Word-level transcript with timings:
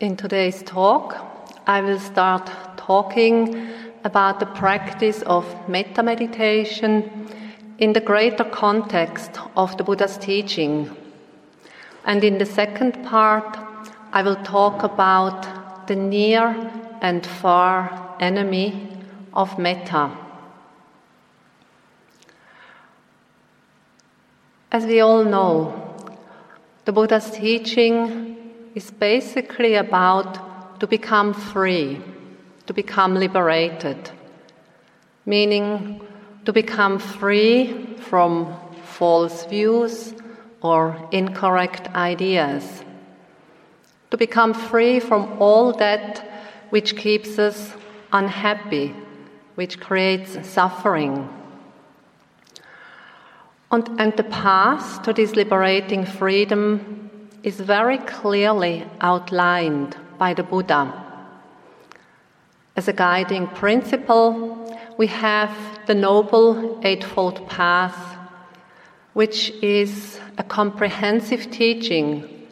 In 0.00 0.16
today's 0.16 0.62
talk, 0.62 1.14
I 1.66 1.82
will 1.82 1.98
start 1.98 2.50
talking 2.78 3.68
about 4.02 4.40
the 4.40 4.46
practice 4.46 5.20
of 5.26 5.44
metta 5.68 6.02
meditation 6.02 7.28
in 7.76 7.92
the 7.92 8.00
greater 8.00 8.44
context 8.44 9.32
of 9.58 9.76
the 9.76 9.84
Buddha's 9.84 10.16
teaching. 10.16 10.96
And 12.06 12.24
in 12.24 12.38
the 12.38 12.46
second 12.46 13.04
part, 13.04 13.58
I 14.10 14.22
will 14.22 14.42
talk 14.42 14.82
about 14.84 15.86
the 15.86 15.96
near 15.96 16.46
and 17.02 17.26
far 17.26 18.16
enemy 18.20 18.88
of 19.34 19.58
metta. 19.58 20.16
As 24.72 24.86
we 24.86 25.00
all 25.00 25.24
know, 25.26 26.16
the 26.86 26.92
Buddha's 26.92 27.30
teaching 27.30 28.29
is 28.74 28.90
basically 28.90 29.74
about 29.74 30.78
to 30.80 30.86
become 30.86 31.34
free, 31.34 32.00
to 32.66 32.72
become 32.72 33.14
liberated, 33.14 34.10
meaning 35.26 36.00
to 36.44 36.52
become 36.52 36.98
free 36.98 37.96
from 37.96 38.54
false 38.84 39.44
views 39.46 40.14
or 40.62 40.96
incorrect 41.10 41.88
ideas, 41.94 42.84
to 44.10 44.16
become 44.16 44.54
free 44.54 45.00
from 45.00 45.40
all 45.40 45.72
that 45.72 46.18
which 46.70 46.96
keeps 46.96 47.38
us 47.38 47.72
unhappy, 48.12 48.94
which 49.54 49.80
creates 49.80 50.48
suffering. 50.48 51.28
And, 53.72 53.88
and 54.00 54.16
the 54.16 54.24
path 54.24 55.02
to 55.02 55.12
this 55.12 55.36
liberating 55.36 56.04
freedom 56.04 56.99
is 57.42 57.58
very 57.60 57.98
clearly 57.98 58.86
outlined 59.00 59.96
by 60.18 60.34
the 60.34 60.42
Buddha. 60.42 60.92
As 62.76 62.88
a 62.88 62.92
guiding 62.92 63.46
principle, 63.46 64.78
we 64.98 65.06
have 65.06 65.52
the 65.86 65.94
Noble 65.94 66.80
Eightfold 66.84 67.48
Path, 67.48 68.16
which 69.14 69.50
is 69.62 70.20
a 70.38 70.42
comprehensive 70.42 71.50
teaching 71.50 72.46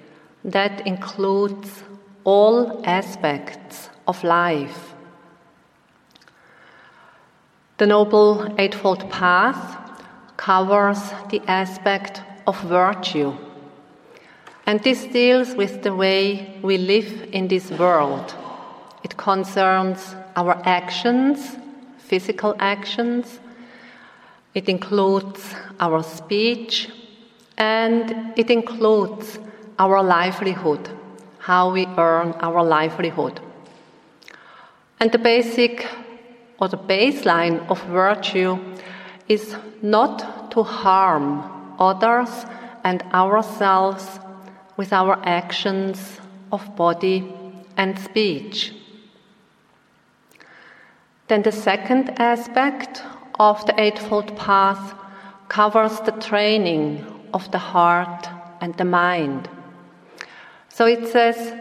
that 0.44 0.86
includes 0.86 1.82
all 2.24 2.82
aspects 2.86 3.90
of 4.06 4.24
life. 4.24 4.94
The 7.76 7.86
Noble 7.86 8.54
Eightfold 8.58 9.08
Path 9.10 9.76
covers 10.36 11.00
the 11.30 11.42
aspect 11.46 12.22
of 12.46 12.58
virtue. 12.62 13.36
And 14.68 14.84
this 14.84 15.06
deals 15.06 15.54
with 15.54 15.82
the 15.82 15.94
way 15.94 16.58
we 16.60 16.76
live 16.76 17.30
in 17.32 17.48
this 17.48 17.70
world. 17.70 18.34
It 19.02 19.16
concerns 19.16 20.14
our 20.36 20.60
actions, 20.66 21.56
physical 21.96 22.54
actions. 22.58 23.40
It 24.52 24.68
includes 24.68 25.54
our 25.80 26.02
speech, 26.02 26.90
and 27.56 28.34
it 28.36 28.50
includes 28.50 29.38
our 29.78 30.02
livelihood, 30.02 30.86
how 31.38 31.72
we 31.72 31.86
earn 31.96 32.32
our 32.32 32.62
livelihood. 32.62 33.40
And 35.00 35.10
the 35.10 35.18
basic 35.18 35.86
or 36.60 36.68
the 36.68 36.76
baseline 36.76 37.66
of 37.70 37.82
virtue 37.84 38.58
is 39.28 39.56
not 39.80 40.50
to 40.50 40.62
harm 40.62 41.74
others 41.78 42.44
and 42.84 43.02
ourselves 43.14 44.20
with 44.78 44.92
our 44.92 45.20
actions 45.24 46.20
of 46.52 46.76
body 46.76 47.30
and 47.76 47.98
speech. 47.98 48.72
Then 51.26 51.42
the 51.42 51.52
second 51.52 52.18
aspect 52.18 53.02
of 53.38 53.66
the 53.66 53.78
Eightfold 53.78 54.34
Path 54.36 54.94
covers 55.48 56.00
the 56.00 56.12
training 56.12 57.04
of 57.34 57.50
the 57.50 57.58
heart 57.58 58.28
and 58.60 58.74
the 58.76 58.84
mind. 58.84 59.50
So 60.68 60.86
it 60.86 61.08
says 61.08 61.54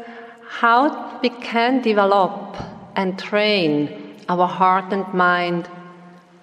how 0.47 1.19
we 1.21 1.29
can 1.29 1.81
develop 1.81 2.55
and 2.95 3.19
train 3.19 4.15
our 4.29 4.47
heart 4.47 4.93
and 4.93 5.11
mind 5.13 5.67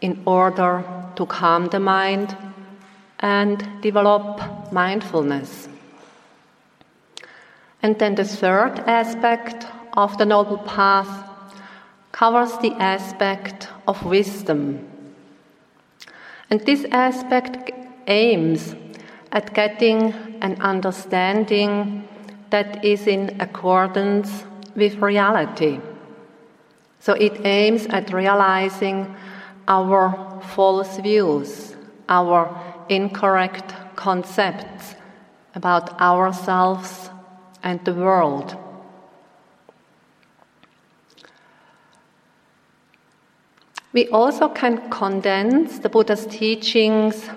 in 0.00 0.22
order 0.27 0.84
to 1.16 1.25
calm 1.27 1.69
the 1.69 1.81
mind 1.81 2.37
and 3.21 3.65
develop 3.81 4.72
mindfulness. 4.72 5.69
And 7.84 7.99
then 7.99 8.15
the 8.15 8.25
third 8.25 8.78
aspect 8.87 9.67
of 9.93 10.17
the 10.17 10.25
Noble 10.25 10.56
Path 10.56 11.28
covers 12.12 12.56
the 12.56 12.72
aspect 12.81 13.69
of 13.87 14.03
wisdom. 14.06 14.89
And 16.49 16.61
this 16.61 16.87
aspect 16.91 17.71
aims 18.06 18.75
at 19.33 19.53
getting 19.53 20.15
an 20.41 20.62
understanding 20.62 22.09
that 22.49 22.83
is 22.83 23.06
in 23.06 23.39
accordance 23.39 24.45
with 24.75 24.95
reality. 25.03 25.78
So 27.01 27.12
it 27.12 27.45
aims 27.45 27.84
at 27.89 28.15
realizing 28.15 29.15
our 29.69 30.41
false 30.55 30.97
views, 31.01 31.77
our 32.09 32.49
incorrect 32.89 33.75
concepts 33.95 34.95
about 35.55 36.01
ourselves 36.01 37.11
and 37.64 37.84
the 37.84 37.94
world. 37.94 38.56
We 43.92 44.08
also 44.08 44.48
can 44.48 44.91
condense 44.91 45.78
the 45.78 45.88
Buddha's 45.88 46.26
teachings 46.26 47.28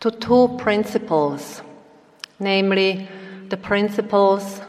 to 0.00 0.10
two 0.10 0.56
principles, 0.58 1.62
namely 2.40 3.08
the 3.48 3.56
principles 3.56 4.60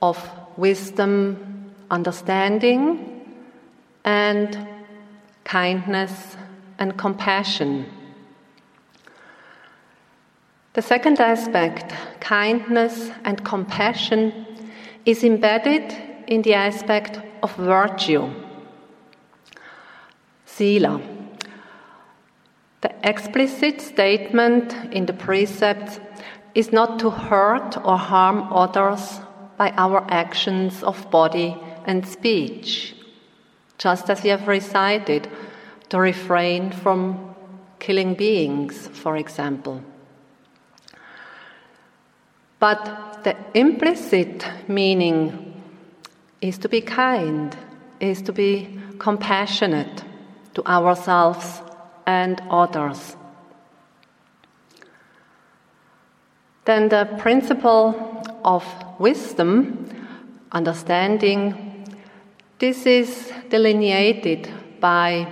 of 0.00 0.16
wisdom, 0.56 1.72
understanding, 1.90 3.22
and 4.04 4.66
kindness, 5.44 6.36
and 6.78 6.96
compassion. 6.96 7.86
The 10.72 10.82
second 10.82 11.20
aspect, 11.20 11.92
kindness 12.20 13.10
and 13.24 13.44
compassion, 13.44 14.46
is 15.04 15.24
embedded 15.24 15.94
in 16.26 16.42
the 16.42 16.54
aspect 16.54 17.20
of 17.42 17.54
virtue, 17.56 18.30
sila. 20.46 21.00
The 22.82 22.94
explicit 23.02 23.80
statement 23.80 24.74
in 24.92 25.06
the 25.06 25.12
precepts 25.12 26.00
is 26.54 26.72
not 26.72 26.98
to 27.00 27.10
hurt 27.10 27.76
or 27.84 27.98
harm 27.98 28.52
others 28.52 29.20
by 29.56 29.70
our 29.76 30.06
actions 30.10 30.82
of 30.82 31.10
body 31.10 31.56
and 31.86 32.06
speech 32.06 32.94
just 33.80 34.10
as 34.10 34.22
we 34.22 34.28
have 34.28 34.46
recited, 34.46 35.26
to 35.88 35.98
refrain 35.98 36.70
from 36.70 37.34
killing 37.78 38.14
beings, 38.14 38.88
for 38.88 39.16
example. 39.16 39.82
But 42.60 43.24
the 43.24 43.36
implicit 43.54 44.46
meaning 44.68 45.60
is 46.40 46.58
to 46.58 46.68
be 46.68 46.80
kind, 46.82 47.56
is 47.98 48.22
to 48.22 48.32
be 48.32 48.78
compassionate 48.98 50.04
to 50.54 50.64
ourselves 50.66 51.62
and 52.06 52.40
others. 52.50 53.16
Then 56.66 56.90
the 56.90 57.16
principle 57.18 58.22
of 58.44 58.64
wisdom, 58.98 59.88
understanding, 60.52 61.86
this 62.58 62.84
is 62.84 63.32
delineated 63.48 64.48
by 64.80 65.26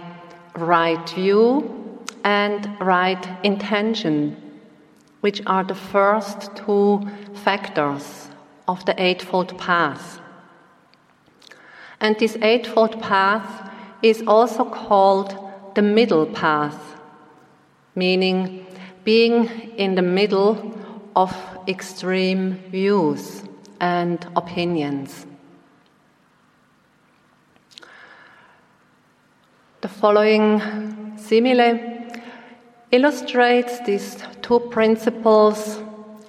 right 0.56 1.08
view 1.10 2.04
and 2.25 2.69
right 2.80 3.28
intention, 3.44 4.47
which 5.20 5.42
are 5.46 5.64
the 5.64 5.74
first 5.74 6.54
two 6.56 7.06
factors 7.34 8.28
of 8.66 8.84
the 8.84 9.00
Eightfold 9.02 9.56
Path. 9.58 10.20
And 12.00 12.16
this 12.18 12.36
Eightfold 12.40 13.00
Path 13.00 13.70
is 14.02 14.22
also 14.26 14.64
called 14.64 15.36
the 15.74 15.82
Middle 15.82 16.26
Path, 16.26 16.96
meaning 17.94 18.66
being 19.04 19.48
in 19.76 19.94
the 19.94 20.02
middle 20.02 20.74
of 21.16 21.34
extreme 21.66 22.54
views 22.70 23.42
and 23.80 24.24
opinions. 24.36 25.26
The 29.80 29.88
following 29.88 31.16
simile 31.16 31.97
illustrates 32.90 33.81
these 33.81 34.17
two 34.43 34.61
principles 34.61 35.81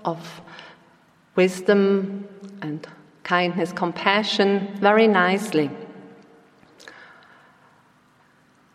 of 0.03 0.41
wisdom 1.35 2.27
and 2.61 2.87
kindness, 3.23 3.71
compassion 3.71 4.67
very 4.81 5.07
nicely. 5.07 5.69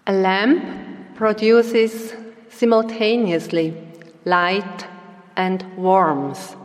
A 0.07 0.13
lamp 0.13 1.15
produces 1.15 2.15
simultaneously 2.49 3.77
light 4.25 4.87
and 5.37 5.65
warmth. 5.77 6.57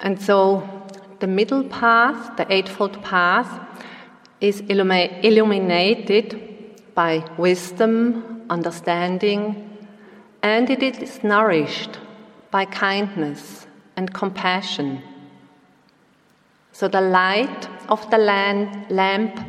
And 0.00 0.20
so 0.20 0.68
the 1.20 1.26
middle 1.26 1.64
path, 1.64 2.36
the 2.36 2.52
Eightfold 2.52 3.02
Path, 3.02 3.60
is 4.40 4.60
illuminated 4.60 6.51
by 6.94 7.24
wisdom, 7.38 8.42
understanding, 8.50 9.78
and 10.42 10.68
it 10.70 10.82
is 10.82 11.22
nourished 11.22 11.98
by 12.50 12.64
kindness 12.64 13.66
and 13.96 14.12
compassion. 14.12 15.02
So 16.72 16.88
the 16.88 17.00
light 17.00 17.68
of 17.88 18.10
the 18.10 18.18
lamp 18.18 19.40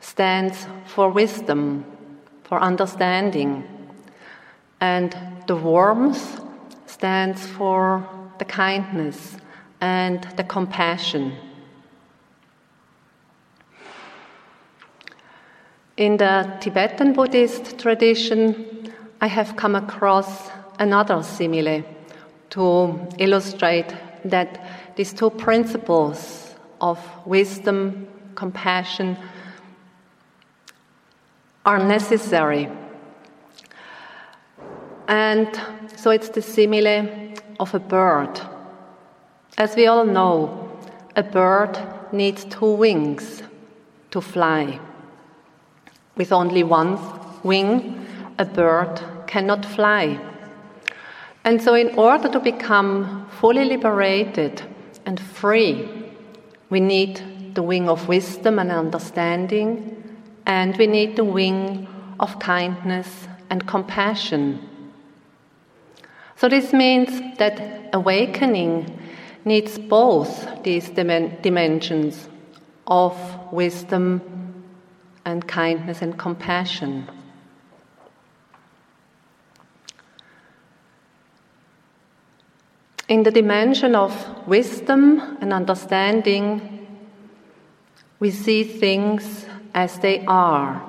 stands 0.00 0.66
for 0.86 1.10
wisdom, 1.10 1.84
for 2.44 2.60
understanding, 2.60 3.64
and 4.80 5.16
the 5.46 5.56
warmth 5.56 6.40
stands 6.86 7.46
for 7.46 8.06
the 8.38 8.44
kindness 8.44 9.36
and 9.80 10.22
the 10.36 10.44
compassion. 10.44 11.36
In 15.98 16.16
the 16.16 16.50
Tibetan 16.60 17.12
Buddhist 17.12 17.78
tradition, 17.78 18.90
I 19.20 19.26
have 19.26 19.56
come 19.56 19.74
across 19.74 20.48
another 20.78 21.22
simile 21.22 21.84
to 22.50 22.98
illustrate 23.18 23.94
that 24.24 24.96
these 24.96 25.12
two 25.12 25.28
principles 25.28 26.54
of 26.80 26.98
wisdom, 27.26 28.08
compassion, 28.34 29.18
are 31.66 31.78
necessary. 31.78 32.70
And 35.08 35.48
so 35.96 36.10
it's 36.10 36.30
the 36.30 36.40
simile 36.40 37.34
of 37.60 37.74
a 37.74 37.78
bird. 37.78 38.40
As 39.58 39.76
we 39.76 39.86
all 39.88 40.06
know, 40.06 40.70
a 41.16 41.22
bird 41.22 41.78
needs 42.12 42.46
two 42.46 42.72
wings 42.72 43.42
to 44.10 44.22
fly. 44.22 44.80
With 46.16 46.32
only 46.32 46.62
one 46.62 46.98
wing, 47.42 48.06
a 48.38 48.44
bird 48.44 49.00
cannot 49.26 49.64
fly. 49.64 50.20
And 51.44 51.60
so, 51.60 51.74
in 51.74 51.98
order 51.98 52.28
to 52.28 52.38
become 52.38 53.26
fully 53.40 53.64
liberated 53.64 54.62
and 55.06 55.18
free, 55.18 55.88
we 56.70 56.80
need 56.80 57.54
the 57.54 57.62
wing 57.62 57.88
of 57.88 58.08
wisdom 58.08 58.58
and 58.58 58.70
understanding, 58.70 60.18
and 60.46 60.76
we 60.76 60.86
need 60.86 61.16
the 61.16 61.24
wing 61.24 61.88
of 62.20 62.38
kindness 62.38 63.26
and 63.50 63.66
compassion. 63.66 64.68
So, 66.36 66.48
this 66.48 66.72
means 66.72 67.38
that 67.38 67.90
awakening 67.92 68.98
needs 69.44 69.78
both 69.78 70.62
these 70.62 70.90
dimensions 70.90 72.28
of 72.86 73.16
wisdom 73.52 74.41
and 75.24 75.46
kindness 75.46 76.02
and 76.02 76.18
compassion. 76.18 77.08
In 83.08 83.24
the 83.24 83.30
dimension 83.30 83.94
of 83.94 84.12
wisdom 84.48 85.20
and 85.40 85.52
understanding, 85.52 86.86
we 88.20 88.30
see 88.30 88.64
things 88.64 89.46
as 89.74 89.98
they 89.98 90.24
are, 90.26 90.82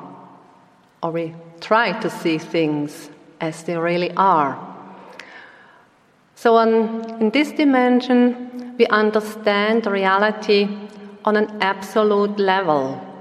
or 1.01 1.12
we 1.12 1.35
try 1.59 2.00
to 2.00 2.09
see 2.09 2.38
things 2.38 3.09
as 3.41 3.63
they 3.63 3.77
really 3.77 4.12
are. 4.15 4.57
So, 6.35 6.56
on, 6.56 7.21
in 7.21 7.30
this 7.31 7.51
dimension, 7.51 8.75
we 8.77 8.85
understand 8.88 9.85
reality 9.85 10.68
on 11.25 11.35
an 11.35 11.57
absolute 11.62 12.38
level. 12.39 13.12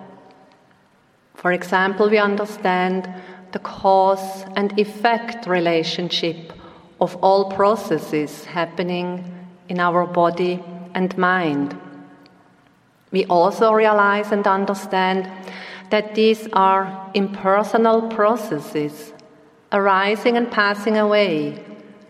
For 1.42 1.50
example, 1.50 2.08
we 2.08 2.18
understand 2.18 3.12
the 3.50 3.58
cause 3.58 4.44
and 4.54 4.78
effect 4.78 5.48
relationship 5.48 6.52
of 7.00 7.16
all 7.16 7.50
processes 7.50 8.44
happening 8.44 9.24
in 9.68 9.80
our 9.80 10.06
body 10.06 10.62
and 10.94 11.18
mind. 11.18 11.76
We 13.10 13.24
also 13.26 13.72
realize 13.72 14.30
and 14.30 14.46
understand 14.46 15.28
that 15.90 16.14
these 16.14 16.46
are 16.52 17.10
impersonal 17.12 18.02
processes 18.02 19.12
arising 19.72 20.36
and 20.36 20.48
passing 20.48 20.96
away 20.96 21.60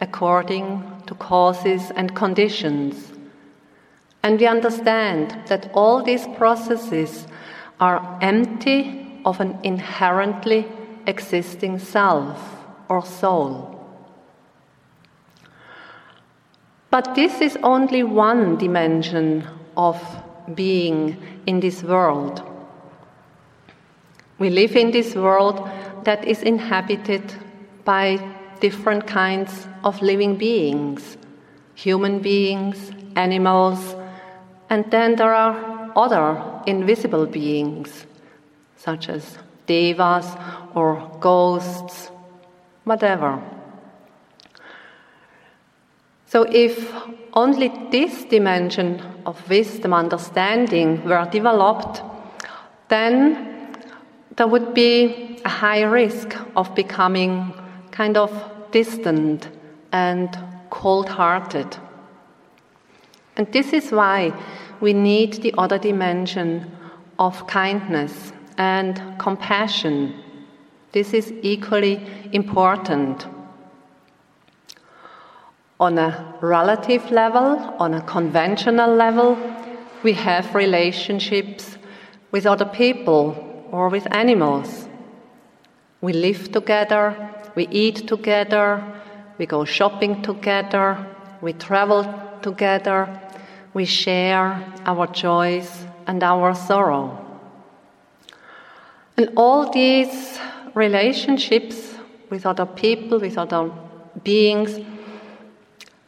according 0.03 0.85
to 1.07 1.15
causes 1.15 1.91
and 1.97 2.15
conditions. 2.15 3.15
And 4.23 4.39
we 4.39 4.47
understand 4.47 5.35
that 5.47 5.71
all 5.73 6.03
these 6.03 6.27
processes 6.37 7.27
are 7.81 8.19
empty 8.21 9.03
of 9.25 9.41
an 9.41 9.59
inherently 9.63 10.67
existing 11.07 11.79
self 11.79 12.39
or 12.89 13.05
soul. 13.05 13.69
But 16.91 17.15
this 17.15 17.41
is 17.41 17.57
only 17.63 18.03
one 18.03 18.57
dimension 18.59 19.47
of 19.77 19.99
being 20.55 21.17
in 21.47 21.61
this 21.61 21.83
world. 21.83 22.43
We 24.39 24.51
live 24.51 24.77
in 24.77 24.91
this 24.91 25.15
world 25.15 25.69
that 26.05 26.25
is 26.25 26.43
inhabited 26.43 27.33
by 27.85 28.19
different 28.61 29.07
kinds 29.07 29.67
of 29.85 30.03
living 30.03 30.37
beings 30.37 31.17
human 31.75 32.19
beings, 32.21 32.93
animals, 33.17 33.97
and 34.71 34.91
then 34.91 35.17
there 35.17 35.35
are 35.35 35.91
other 35.97 36.43
invisible 36.67 37.27
beings, 37.27 38.07
such 38.85 39.09
as 39.09 39.39
devas 39.67 40.27
or 40.75 41.09
ghosts, 41.21 42.11
whatever. 42.83 43.41
So, 46.27 46.43
if 46.51 46.93
only 47.35 47.69
this 47.93 48.25
dimension 48.25 49.01
of 49.25 49.49
wisdom, 49.49 49.95
understanding 49.95 51.05
were 51.05 51.29
developed, 51.31 52.03
then 52.89 53.77
there 54.37 54.49
would 54.49 54.75
be 54.75 55.41
a 55.45 55.49
high 55.49 55.83
risk 55.83 56.37
of 56.57 56.75
becoming 56.75 57.55
kind 57.93 58.17
of 58.17 58.33
distant 58.73 59.49
and 59.93 60.29
cold 60.71 61.09
hearted. 61.09 61.77
And 63.37 63.47
this 63.53 63.73
is 63.73 63.93
why 63.93 64.33
we 64.81 64.93
need 64.93 65.35
the 65.35 65.55
other 65.57 65.79
dimension 65.79 66.69
of 67.19 67.47
kindness 67.47 68.33
and 68.59 69.19
compassion. 69.19 70.15
This 70.93 71.13
is 71.15 71.33
equally 71.43 72.07
important 72.33 73.27
on 75.83 75.99
a 75.99 76.37
relative 76.41 77.11
level, 77.11 77.59
on 77.81 77.93
a 77.93 78.01
conventional 78.03 78.95
level, 78.95 79.37
we 80.05 80.13
have 80.13 80.55
relationships 80.55 81.77
with 82.31 82.47
other 82.47 82.65
people 82.65 83.35
or 83.73 83.89
with 83.89 84.07
animals. 84.15 84.89
We 86.01 86.13
live 86.13 86.53
together, 86.53 87.17
we 87.57 87.67
eat 87.67 88.07
together, 88.07 88.81
we 89.39 89.47
go 89.47 89.65
shopping 89.65 90.23
together, 90.23 91.05
we 91.41 91.53
travel 91.53 92.05
together, 92.43 93.21
we 93.75 93.85
share 93.85 94.65
our 94.87 95.09
joys 95.09 95.85
and 96.07 96.23
our 96.23 96.55
sorrow. 96.55 97.22
And 99.17 99.31
all 99.37 99.71
these 99.71 100.39
relationships 100.75 101.95
with 102.31 102.47
other 102.47 102.67
people, 102.67 103.19
with 103.21 103.37
other 103.37 103.71
beings, 104.25 104.81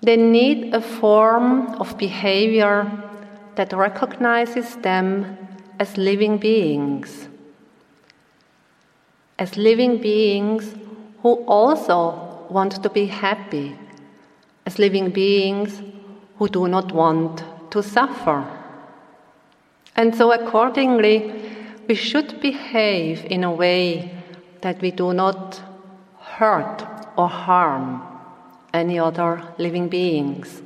they 0.01 0.17
need 0.17 0.75
a 0.75 0.81
form 0.81 1.75
of 1.77 1.97
behavior 1.99 2.91
that 3.57 3.73
recognizes 3.73 4.77
them 4.77 5.37
as 5.79 5.97
living 5.97 6.39
beings, 6.39 7.29
as 9.39 9.57
living 9.57 10.01
beings 10.01 10.75
who 11.23 11.35
also 11.47 12.47
want 12.51 12.83
to 12.83 12.91
be 12.91 13.07
happy, 13.07 13.77
as 14.67 14.79
living 14.79 15.11
beings 15.11 15.83
who 16.39 16.49
do 16.49 16.69
not 16.69 16.93
want 16.93 17.43
to 17.71 17.83
suffer. 17.83 18.45
And 19.97 20.15
so, 20.15 20.33
accordingly, 20.33 21.54
we 21.89 21.95
should 21.95 22.41
behave 22.41 23.25
in 23.25 23.45
a 23.45 23.51
way 23.51 24.11
that 24.63 24.81
we 24.81 24.91
do 24.91 25.13
not 25.13 25.63
hurt 26.19 26.85
or 27.17 27.29
harm 27.29 28.03
any 28.73 28.99
other 28.99 29.43
living 29.59 29.89
beings. 29.89 30.63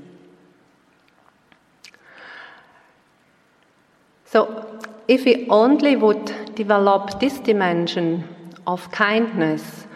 So, 4.25 4.81
if 5.09 5.25
we 5.25 5.47
only 5.49 5.97
would 5.97 6.55
develop 6.55 7.19
this 7.19 7.39
dimension 7.39 8.29
of 8.67 8.91
kindness, 8.91 9.87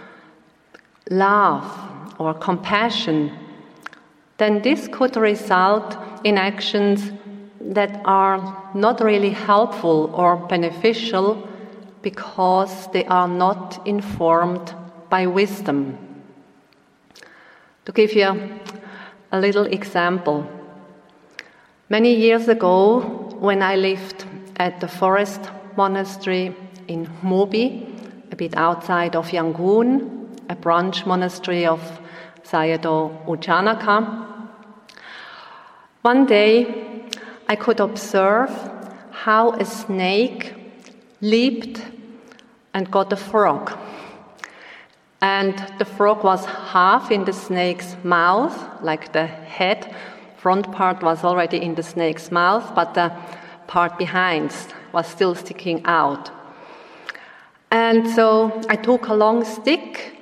love, 1.11 1.67
or 2.19 2.33
compassion, 2.35 3.31
then 4.39 4.63
this 4.63 4.89
could 4.89 5.17
result 5.17 5.97
in 6.25 6.39
actions 6.39 7.13
that 7.67 8.01
are 8.05 8.71
not 8.75 9.01
really 9.01 9.31
helpful 9.31 10.11
or 10.15 10.37
beneficial 10.37 11.49
because 12.03 12.89
they 12.93 13.05
are 13.07 13.29
not 13.29 13.87
informed 13.87 14.75
by 15.09 15.27
wisdom. 15.27 15.97
To 17.85 17.93
give 17.93 18.13
you 18.15 18.61
a 19.31 19.41
little 19.41 19.67
example, 19.67 20.47
many 21.89 22.15
years 22.15 22.49
ago, 22.49 23.01
when 23.39 23.63
I 23.63 23.77
lived 23.77 24.25
at 24.57 24.81
the 24.81 24.89
forest 24.89 25.41
monastery 25.77 26.55
in 26.89 27.07
Hmawbi, 27.07 28.33
a 28.33 28.37
bit 28.37 28.57
outside 28.57 29.17
of 29.17 29.29
Yangon, 29.29 30.29
a 30.49 30.55
branch 30.57 31.07
monastery 31.07 31.67
of 31.67 31.81
Sayadaw 32.45 33.29
U 33.29 33.37
Janaka, 33.37 34.29
one 36.03 36.27
day 36.27 36.82
I 37.53 37.57
could 37.57 37.81
observe 37.81 38.51
how 39.11 39.51
a 39.51 39.67
snake 39.67 40.55
leaped 41.21 41.83
and 42.73 42.91
got 42.91 43.13
a 43.13 43.17
frog. 43.17 43.79
And 45.21 45.55
the 45.79 45.85
frog 45.85 46.25
was 46.25 46.47
half 46.47 47.11
in 47.11 47.27
the 47.27 47.35
snake's 47.35 47.95
mouth, 48.05 48.57
like 48.81 49.13
the 49.13 49.27
head, 49.27 49.95
front 50.39 50.73
part 50.73 51.03
was 51.03 51.25
already 51.25 51.59
in 51.59 51.75
the 51.75 51.83
snake's 51.83 52.31
mouth, 52.31 52.75
but 52.75 52.95
the 52.95 53.13
part 53.67 53.99
behind 53.99 54.51
was 54.93 55.07
still 55.07 55.35
sticking 55.35 55.83
out. 55.85 56.31
And 57.71 58.09
so 58.09 58.63
I 58.71 58.77
took 58.77 59.09
a 59.09 59.15
long 59.15 59.45
stick 59.45 60.17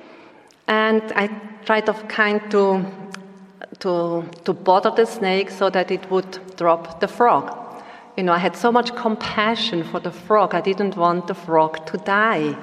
and 0.67 1.01
I 1.15 1.29
tried 1.63 1.87
of 1.87 2.09
kind 2.09 2.41
to, 2.51 2.85
to, 3.81 4.23
to 4.45 4.53
bother 4.53 4.91
the 4.91 5.05
snake 5.05 5.49
so 5.49 5.69
that 5.69 5.91
it 5.91 6.09
would 6.09 6.39
drop 6.55 6.99
the 6.99 7.07
frog. 7.07 7.57
You 8.15 8.23
know, 8.23 8.33
I 8.33 8.37
had 8.37 8.55
so 8.55 8.71
much 8.71 8.95
compassion 8.95 9.83
for 9.83 9.99
the 9.99 10.11
frog, 10.11 10.53
I 10.53 10.61
didn't 10.61 10.95
want 10.95 11.27
the 11.27 11.33
frog 11.33 11.85
to 11.87 11.97
die. 11.97 12.55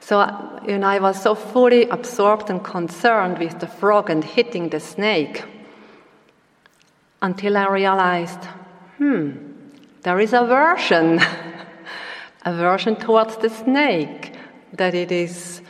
So, 0.00 0.20
you 0.66 0.78
know, 0.78 0.86
I 0.86 0.98
was 0.98 1.20
so 1.20 1.34
fully 1.34 1.88
absorbed 1.88 2.50
and 2.50 2.62
concerned 2.62 3.38
with 3.38 3.58
the 3.58 3.66
frog 3.66 4.10
and 4.10 4.22
hitting 4.22 4.68
the 4.68 4.80
snake 4.80 5.44
until 7.22 7.56
I 7.56 7.68
realized, 7.68 8.44
hmm, 8.98 9.30
there 10.02 10.20
is 10.20 10.34
aversion, 10.34 11.20
aversion 12.44 12.96
towards 13.06 13.38
the 13.38 13.48
snake, 13.48 14.34
that 14.74 14.94
it 14.94 15.10
is 15.10 15.62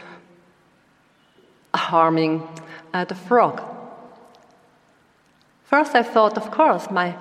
harming 1.73 2.43
uh, 2.93 3.05
the 3.05 3.15
frog. 3.15 3.74
First, 5.75 5.97
I 5.97 6.05
thought, 6.05 6.37
of 6.37 6.53
course, 6.53 6.89
my 6.89 7.17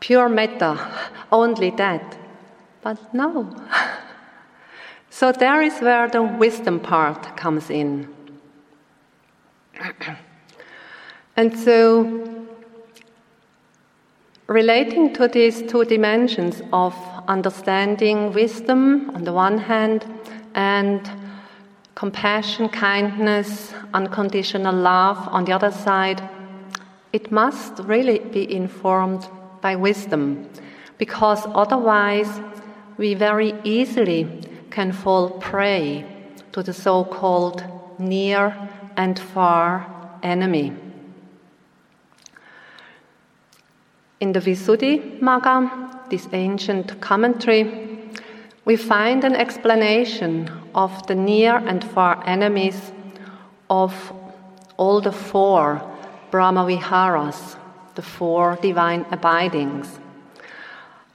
pure 0.00 0.28
metta, 0.28 0.76
only 1.30 1.70
that. 1.76 2.18
But 2.82 2.98
no. 3.14 3.54
So 5.10 5.30
there 5.30 5.62
is 5.62 5.78
where 5.80 6.08
the 6.08 6.22
wisdom 6.22 6.80
part 6.80 7.36
comes 7.36 7.70
in. 7.70 8.08
and 11.36 11.56
so, 11.56 12.46
relating 14.48 15.14
to 15.14 15.28
these 15.28 15.62
two 15.62 15.84
dimensions 15.84 16.62
of 16.72 16.96
understanding 17.28 18.32
wisdom 18.32 19.10
on 19.14 19.22
the 19.22 19.32
one 19.32 19.58
hand 19.58 20.04
and 20.54 21.08
compassion, 21.94 22.68
kindness, 22.68 23.72
unconditional 23.94 24.74
love 24.74 25.28
on 25.28 25.44
the 25.44 25.52
other 25.52 25.70
side, 25.70 26.20
it 27.12 27.32
must 27.32 27.78
really 27.80 28.18
be 28.18 28.54
informed 28.54 29.26
by 29.60 29.76
wisdom 29.76 30.48
because 30.98 31.46
otherwise 31.54 32.40
we 32.96 33.14
very 33.14 33.54
easily 33.64 34.26
can 34.70 34.92
fall 34.92 35.30
prey 35.30 36.04
to 36.52 36.62
the 36.62 36.72
so 36.72 37.04
called 37.04 37.64
near 37.98 38.54
and 38.96 39.18
far 39.18 39.86
enemy. 40.22 40.72
In 44.20 44.32
the 44.32 44.40
Visuddhimagga, 44.40 46.10
this 46.10 46.28
ancient 46.32 47.00
commentary, 47.00 48.10
we 48.64 48.76
find 48.76 49.24
an 49.24 49.34
explanation 49.34 50.50
of 50.74 51.06
the 51.06 51.14
near 51.14 51.56
and 51.56 51.84
far 51.84 52.22
enemies 52.26 52.92
of 53.70 54.12
all 54.76 55.00
the 55.00 55.12
four 55.12 55.80
Brahmaviharas, 56.30 57.56
the 57.94 58.02
four 58.02 58.58
divine 58.62 59.04
abidings. 59.10 59.98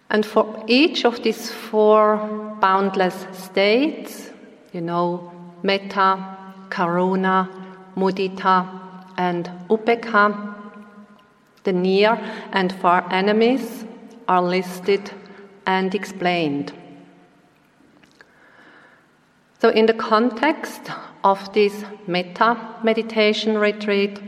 And 0.10 0.26
for 0.26 0.64
each 0.68 1.06
of 1.06 1.24
these 1.24 1.52
four 1.52 2.18
boundless 2.62 3.26
states, 3.32 4.30
you 4.72 4.82
know, 4.82 5.32
metta, 5.64 6.38
karuna, 6.70 7.50
mudita, 7.96 8.68
and 9.18 9.50
upekkha, 9.70 10.56
the 11.64 11.74
near 11.74 12.20
and 12.52 12.74
far 12.74 13.08
enemies 13.12 13.86
are 14.28 14.42
listed 14.42 15.12
and 15.66 15.96
explained. 15.96 16.74
So, 19.60 19.70
in 19.70 19.86
the 19.86 19.94
context 19.94 20.92
of 21.24 21.54
this 21.54 21.86
metta 22.06 22.58
meditation 22.84 23.58
retreat, 23.58 24.20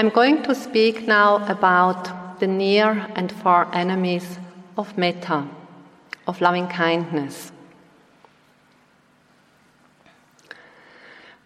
I'm 0.00 0.08
going 0.08 0.42
to 0.44 0.54
speak 0.54 1.06
now 1.06 1.46
about 1.46 2.40
the 2.40 2.46
near 2.46 3.06
and 3.16 3.30
far 3.30 3.68
enemies 3.74 4.38
of 4.78 4.96
metta, 4.96 5.46
of 6.26 6.40
loving 6.40 6.68
kindness. 6.68 7.52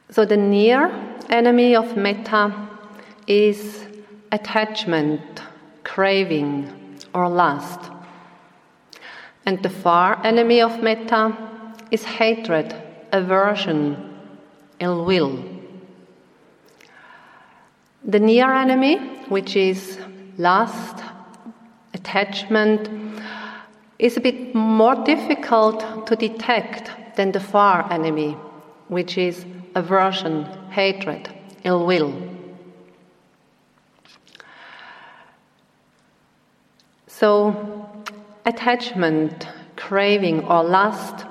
So, 0.09 0.25
the 0.25 0.37
near 0.37 0.89
enemy 1.31 1.75
of 1.75 1.97
metta 1.97 2.69
is 3.27 3.87
attachment, 4.31 5.43
craving, 5.83 6.71
or 7.13 7.29
lust. 7.29 7.91
And 9.47 9.61
the 9.65 9.71
far 9.71 10.25
enemy 10.25 10.61
of 10.61 10.81
metta 10.81 11.37
is 11.91 12.05
hatred, 12.05 12.73
aversion, 13.11 14.17
ill 14.79 15.05
will. 15.05 15.54
The 18.07 18.21
near 18.21 18.53
enemy, 18.53 18.99
which 19.31 19.57
is 19.57 19.99
lust, 20.37 21.03
attachment, 21.95 22.91
is 23.99 24.19
a 24.19 24.21
bit 24.21 24.55
more 24.55 24.95
difficult 25.05 26.07
to 26.07 26.15
detect 26.15 26.91
than 27.17 27.33
the 27.33 27.41
far 27.41 27.91
enemy, 27.91 28.33
which 28.89 29.17
is 29.17 29.47
aversion, 29.75 30.45
hatred, 30.71 31.31
ill 31.65 31.87
will. 31.87 32.13
So, 37.07 37.89
attachment, 38.45 39.49
craving, 39.77 40.45
or 40.45 40.63
lust 40.63 41.25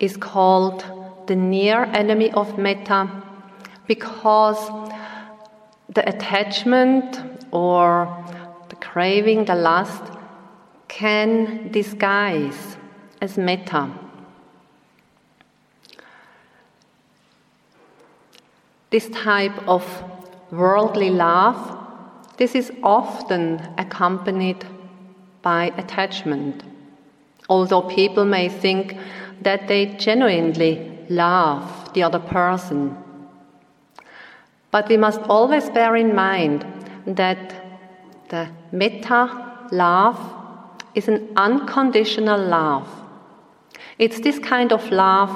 is 0.00 0.18
called 0.18 0.84
the 1.28 1.36
near 1.36 1.84
enemy 1.84 2.30
of 2.32 2.58
metta 2.58 3.08
because 3.86 4.79
the 5.94 6.08
attachment 6.08 7.20
or 7.50 8.24
the 8.68 8.76
craving, 8.76 9.44
the 9.44 9.54
lust, 9.54 10.02
can 10.88 11.70
disguise 11.70 12.76
as 13.20 13.36
metta. 13.36 13.90
This 18.90 19.08
type 19.10 19.56
of 19.68 19.84
worldly 20.50 21.10
love, 21.10 21.78
this 22.36 22.54
is 22.54 22.72
often 22.82 23.60
accompanied 23.78 24.64
by 25.42 25.72
attachment. 25.76 26.64
Although 27.48 27.82
people 27.82 28.24
may 28.24 28.48
think 28.48 28.96
that 29.42 29.68
they 29.68 29.86
genuinely 29.86 30.98
love 31.08 31.92
the 31.94 32.02
other 32.02 32.18
person. 32.18 32.96
But 34.70 34.88
we 34.88 34.96
must 34.96 35.20
always 35.22 35.68
bear 35.70 35.96
in 35.96 36.14
mind 36.14 36.64
that 37.06 37.54
the 38.28 38.48
metta 38.72 39.66
love 39.72 40.18
is 40.94 41.08
an 41.08 41.28
unconditional 41.36 42.40
love. 42.40 42.88
It's 43.98 44.20
this 44.20 44.38
kind 44.38 44.72
of 44.72 44.90
love 44.90 45.30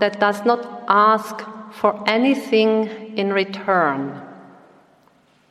that 0.00 0.20
does 0.20 0.44
not 0.44 0.84
ask 0.88 1.44
for 1.72 2.02
anything 2.08 3.16
in 3.16 3.32
return. 3.32 4.20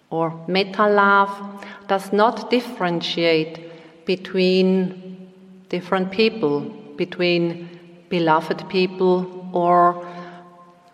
Or 0.10 0.44
metta 0.48 0.88
love 0.90 1.66
does 1.88 2.12
not 2.12 2.50
differentiate 2.50 4.06
between 4.06 5.32
different 5.70 6.12
people, 6.12 6.62
between 6.98 7.70
beloved 8.10 8.68
people 8.70 9.50
or 9.54 10.06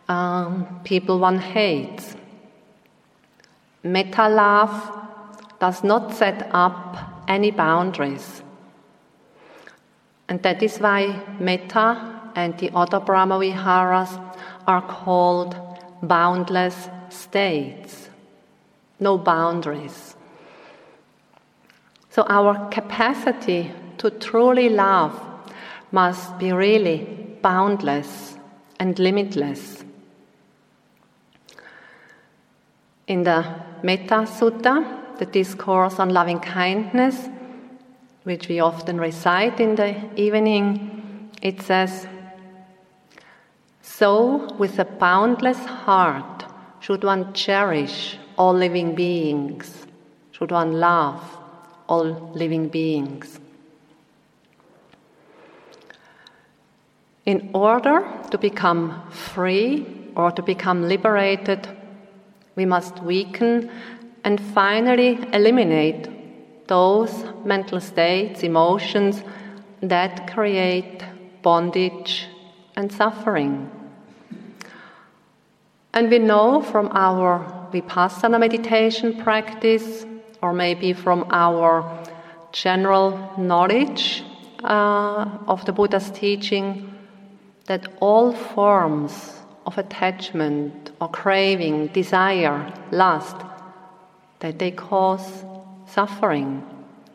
um, 0.08 0.82
people 0.84 1.20
one 1.20 1.40
hates. 1.40 2.16
Metta 3.86 4.28
love 4.28 4.98
does 5.60 5.84
not 5.84 6.12
set 6.12 6.50
up 6.52 6.98
any 7.28 7.52
boundaries. 7.52 8.42
And 10.28 10.42
that 10.42 10.64
is 10.64 10.80
why 10.80 11.22
Metta 11.40 12.32
and 12.36 12.58
the 12.58 12.72
other 12.74 13.00
Brahma 13.00 13.38
Viharas 13.38 14.18
are 14.66 14.82
called 14.82 15.56
boundless 16.02 16.90
states, 17.10 18.10
no 19.00 19.20
boundaries. 19.20 20.16
So 22.10 22.24
our 22.24 22.68
capacity 22.70 23.72
to 24.00 24.10
truly 24.10 24.70
love 24.70 25.14
must 25.92 26.40
be 26.40 26.52
really 26.52 27.38
boundless 27.44 28.36
and 28.80 28.98
limitless. 28.98 29.84
In 33.08 33.22
the 33.22 33.65
Metta 33.84 34.26
Sutta, 34.26 35.18
the 35.18 35.26
discourse 35.26 36.00
on 36.00 36.10
loving 36.10 36.40
kindness, 36.40 37.30
which 38.24 38.48
we 38.48 38.60
often 38.60 39.00
recite 39.00 39.60
in 39.60 39.76
the 39.76 39.96
evening, 40.20 41.30
it 41.42 41.62
says, 41.62 42.08
So, 43.82 44.54
with 44.58 44.80
a 44.80 44.86
boundless 44.86 45.60
heart, 45.60 46.46
should 46.80 47.04
one 47.04 47.34
cherish 47.34 48.18
all 48.38 48.54
living 48.54 48.96
beings, 48.96 49.86
should 50.32 50.52
one 50.52 50.74
love 50.80 51.22
all 51.88 52.32
living 52.34 52.68
beings. 52.68 53.40
In 57.26 57.50
order 57.54 58.06
to 58.30 58.38
become 58.38 59.10
free 59.10 60.12
or 60.16 60.32
to 60.32 60.44
become 60.44 60.88
liberated, 60.88 61.68
we 62.56 62.66
must 62.66 63.02
weaken 63.04 63.70
and 64.24 64.40
finally 64.40 65.20
eliminate 65.34 66.08
those 66.68 67.26
mental 67.44 67.80
states, 67.80 68.44
emotions 68.44 69.22
that 69.82 70.32
create 70.34 71.04
bondage 71.42 72.28
and 72.76 72.92
suffering. 72.92 73.70
And 75.94 76.10
we 76.10 76.20
know 76.20 76.62
from 76.62 76.90
our 76.92 77.70
vipassana 77.72 78.40
meditation 78.40 79.22
practice, 79.24 80.06
or 80.42 80.54
maybe 80.54 80.92
from 80.92 81.26
our 81.30 82.04
general 82.52 83.32
knowledge 83.38 84.24
uh, 84.64 85.30
of 85.48 85.64
the 85.66 85.72
Buddha's 85.72 86.10
teaching, 86.12 86.92
that 87.66 87.88
all 88.00 88.34
forms 88.34 89.42
of 89.66 89.78
attachment 89.78 90.85
or 91.00 91.10
craving, 91.10 91.88
desire, 91.88 92.72
lust, 92.92 93.36
that 94.40 94.60
they 94.60 94.72
cause 94.72 95.44
suffering, 95.88 96.64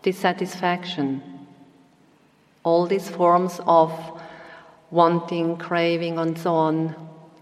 dissatisfaction. 0.02 1.22
All 2.62 2.86
these 2.86 3.08
forms 3.08 3.60
of 3.66 3.92
wanting, 4.90 5.56
craving, 5.56 6.18
and 6.18 6.36
so 6.38 6.54
on, 6.54 6.94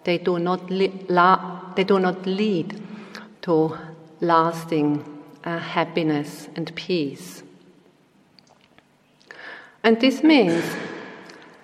they 0.05 0.19
do 0.19 0.39
not, 0.39 0.71
li- 0.71 1.05
la- 1.09 1.75
they 1.75 1.85
do 1.85 1.99
not 1.99 2.27
lead 2.27 2.81
to 3.43 3.77
lasting 4.21 5.05
uh, 5.45 5.59
happiness 5.59 6.49
and 6.57 6.75
peace. 6.75 7.43
And 9.83 10.01
this 10.01 10.23
means 10.23 10.65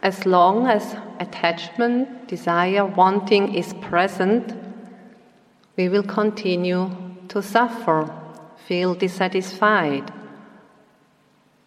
as 0.02 0.26
long 0.26 0.66
as 0.66 0.96
attachment, 1.20 2.28
desire, 2.28 2.84
wanting 2.84 3.54
is 3.54 3.72
present, 3.74 4.52
we 5.76 5.88
will 5.88 6.02
continue 6.02 6.90
to 7.28 7.42
suffer, 7.42 8.08
feel 8.66 8.94
dissatisfied. 8.94 10.12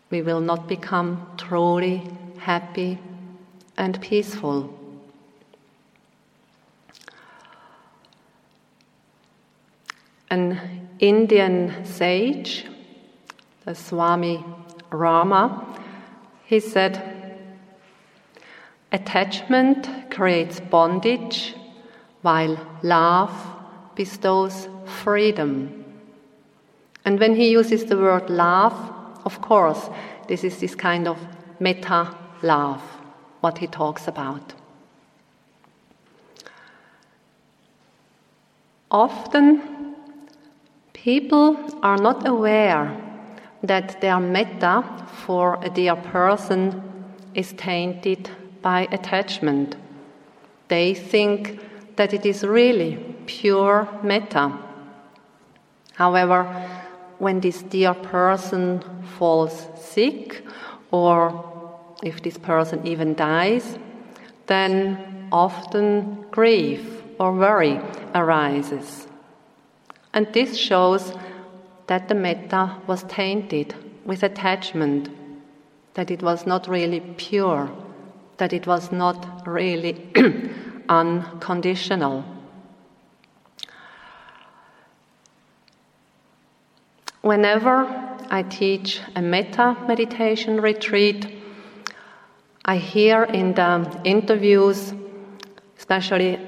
We 0.10 0.22
will 0.22 0.40
not 0.40 0.68
become 0.68 1.28
truly 1.38 2.10
happy 2.40 3.00
and 3.78 4.00
peaceful. 4.02 4.74
An 10.30 10.90
Indian 11.00 11.86
sage, 11.86 12.66
the 13.66 13.76
Swami 13.76 14.44
Rama, 14.90 15.80
he 16.46 16.60
said, 16.60 17.38
Attachment 18.92 20.10
creates 20.10 20.62
bondage, 20.62 21.56
while 22.22 22.58
love 22.82 23.57
bestows 23.98 24.70
freedom. 24.86 25.84
And 27.04 27.20
when 27.20 27.36
he 27.36 27.50
uses 27.50 27.86
the 27.86 27.98
word 27.98 28.30
love, 28.30 28.74
of 29.26 29.42
course, 29.42 29.90
this 30.28 30.44
is 30.44 30.60
this 30.60 30.76
kind 30.76 31.08
of 31.08 31.18
metta 31.60 32.16
love, 32.44 32.82
what 33.42 33.58
he 33.58 33.68
talks 33.68 34.08
about. 34.08 34.54
Often, 38.92 39.96
people 40.94 41.58
are 41.82 41.98
not 41.98 42.28
aware 42.28 42.96
that 43.64 44.00
their 44.00 44.20
metta 44.20 44.84
for 45.26 45.58
a 45.64 45.70
dear 45.70 45.96
person 45.96 46.84
is 47.34 47.54
tainted 47.54 48.30
by 48.62 48.88
attachment. 48.92 49.76
They 50.68 50.94
think 50.94 51.60
that 51.96 52.14
it 52.14 52.26
is 52.26 52.44
really 52.44 53.17
pure 53.28 53.88
metta. 54.04 54.58
However, 55.94 56.44
when 57.20 57.40
this 57.40 57.62
dear 57.62 57.94
person 57.94 58.84
falls 59.18 59.68
sick, 59.80 60.44
or 60.92 61.44
if 62.04 62.24
this 62.24 62.38
person 62.38 62.86
even 62.88 63.14
dies, 63.14 63.78
then 64.48 65.28
often 65.32 66.26
grief 66.32 67.04
or 67.20 67.34
worry 67.34 67.80
arises. 68.16 69.08
And 70.14 70.26
this 70.34 70.58
shows 70.58 71.14
that 71.88 72.08
the 72.08 72.16
metta 72.16 72.76
was 72.88 73.04
tainted 73.04 73.76
with 74.06 74.24
attachment, 74.24 75.10
that 75.94 76.10
it 76.10 76.24
was 76.24 76.48
not 76.48 76.68
really 76.68 77.02
pure 77.18 77.70
that 78.38 78.54
it 78.54 78.68
was 78.68 78.92
not 78.92 79.46
really 79.46 80.10
unconditional. 80.90 82.24
Whenever 87.28 87.86
I 88.30 88.44
teach 88.44 89.02
a 89.14 89.22
metta 89.22 89.76
meditation 89.86 90.62
retreat, 90.62 91.28
I 92.64 92.78
hear 92.78 93.26
in 93.26 93.54
the 93.54 94.00
interviews, 94.06 94.94
especially 95.78 96.40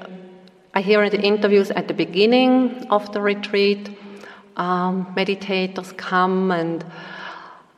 I 0.72 0.80
hear 0.80 1.02
in 1.02 1.10
the 1.10 1.20
interviews 1.20 1.70
at 1.70 1.86
the 1.86 1.92
beginning 1.92 2.86
of 2.88 3.12
the 3.12 3.20
retreat, 3.20 3.90
um, 4.56 5.04
meditators 5.14 5.94
come 5.98 6.50
and 6.50 6.82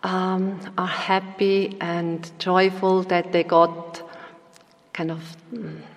um, 0.05 0.61
are 0.79 0.87
happy 0.87 1.77
and 1.81 2.31
joyful 2.39 3.03
that 3.03 3.33
they 3.33 3.43
got 3.43 4.01
kind 4.93 5.11
of 5.11 5.37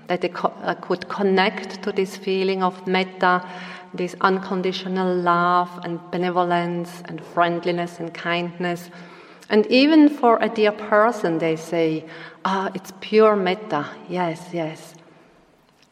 that 0.08 0.22
they 0.22 0.30
co- 0.30 0.54
uh, 0.63 0.74
could 0.76 1.08
connect 1.08 1.84
to 1.84 1.91
this 1.91 2.18
feeling 2.18 2.63
of 2.63 2.88
metta, 2.88 3.48
this 3.95 4.15
unconditional 4.21 5.15
love 5.15 5.69
and 5.84 5.99
benevolence 6.12 7.01
and 7.05 7.23
friendliness 7.23 7.99
and 7.99 8.13
kindness. 8.13 8.89
And 9.49 9.65
even 9.67 10.10
for 10.10 10.38
a 10.41 10.49
dear 10.49 10.71
person, 10.71 11.38
they 11.38 11.55
say, 11.55 12.05
ah, 12.43 12.71
it's 12.73 12.93
pure 12.99 13.36
metta. 13.36 13.88
Yes, 14.10 14.49
yes. 14.53 14.95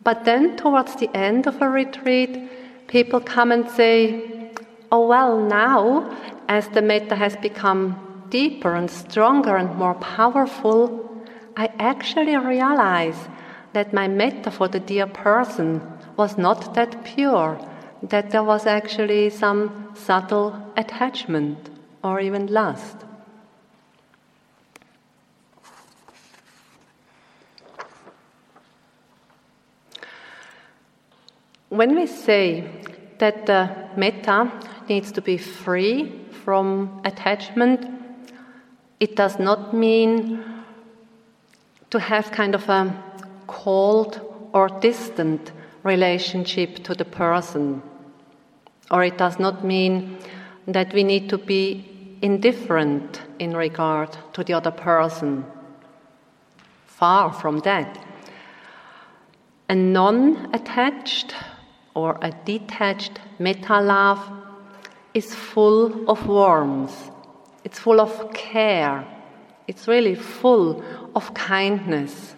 But 0.03 0.25
then 0.25 0.57
towards 0.57 0.95
the 0.95 1.09
end 1.15 1.47
of 1.47 1.61
a 1.61 1.69
retreat, 1.69 2.49
people 2.87 3.19
come 3.19 3.51
and 3.51 3.69
say, 3.69 4.51
oh, 4.91 5.07
well, 5.07 5.39
now, 5.39 6.15
as 6.47 6.67
the 6.69 6.81
metta 6.81 7.15
has 7.15 7.35
become 7.37 8.25
deeper 8.29 8.75
and 8.75 8.89
stronger 8.89 9.55
and 9.55 9.75
more 9.75 9.95
powerful, 9.95 11.23
I 11.55 11.69
actually 11.79 12.35
realize 12.35 13.27
that 13.73 13.93
my 13.93 14.07
metta 14.07 14.51
for 14.51 14.67
the 14.67 14.79
dear 14.79 15.07
person 15.07 15.81
was 16.17 16.37
not 16.37 16.73
that 16.73 17.03
pure, 17.03 17.59
that 18.03 18.31
there 18.31 18.43
was 18.43 18.65
actually 18.65 19.29
some 19.29 19.91
subtle 19.95 20.73
attachment 20.75 21.69
or 22.03 22.19
even 22.19 22.47
lust. 22.47 22.97
When 31.69 31.95
we 31.95 32.05
say 32.05 32.69
that 33.19 33.45
the 33.45 33.89
metta 33.95 34.51
needs 34.89 35.11
to 35.13 35.21
be 35.21 35.37
free 35.37 36.21
from 36.43 37.01
attachment, 37.05 37.87
it 38.99 39.15
does 39.15 39.39
not 39.39 39.73
mean 39.73 40.43
to 41.89 41.99
have 41.99 42.31
kind 42.31 42.53
of 42.53 42.67
a 42.69 42.93
cold 43.47 44.19
or 44.53 44.67
distant 44.81 45.51
relationship 45.83 46.83
to 46.83 46.93
the 46.93 47.05
person. 47.05 47.81
Or 48.93 49.03
it 49.03 49.17
does 49.17 49.39
not 49.39 49.65
mean 49.65 50.19
that 50.67 50.93
we 50.93 51.03
need 51.03 51.27
to 51.29 51.39
be 51.39 52.17
indifferent 52.21 53.21
in 53.39 53.57
regard 53.57 54.15
to 54.33 54.43
the 54.43 54.53
other 54.53 54.69
person. 54.69 55.45
Far 56.85 57.33
from 57.33 57.59
that. 57.61 57.97
A 59.67 59.73
non 59.73 60.53
attached 60.53 61.33
or 61.95 62.19
a 62.21 62.31
detached 62.45 63.19
metta 63.39 63.81
love 63.81 64.21
is 65.15 65.33
full 65.33 66.07
of 66.07 66.27
warmth, 66.27 67.09
it's 67.63 67.79
full 67.79 67.99
of 67.99 68.31
care, 68.33 69.07
it's 69.67 69.87
really 69.87 70.15
full 70.15 70.83
of 71.15 71.33
kindness 71.33 72.35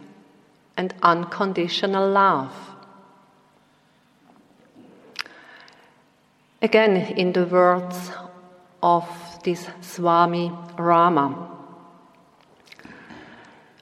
and 0.78 0.94
unconditional 1.02 2.10
love. 2.10 2.75
Again, 6.62 6.98
in 7.18 7.34
the 7.34 7.46
words 7.46 8.12
of 8.82 9.08
this 9.44 9.68
Swami 9.82 10.52
Rama. 10.78 11.52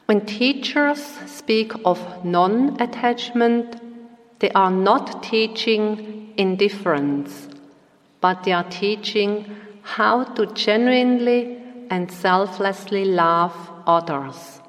When 0.05 0.25
teachers 0.25 1.01
speak 1.25 1.71
of 1.85 2.25
non 2.25 2.81
attachment, 2.81 3.79
they 4.39 4.49
are 4.51 4.71
not 4.71 5.23
teaching 5.23 6.33
indifference, 6.37 7.47
but 8.19 8.43
they 8.43 8.51
are 8.51 8.69
teaching 8.69 9.55
how 9.81 10.23
to 10.23 10.45
genuinely 10.47 11.57
and 11.89 12.11
selflessly 12.11 13.05
love 13.05 13.55
others. 13.85 14.61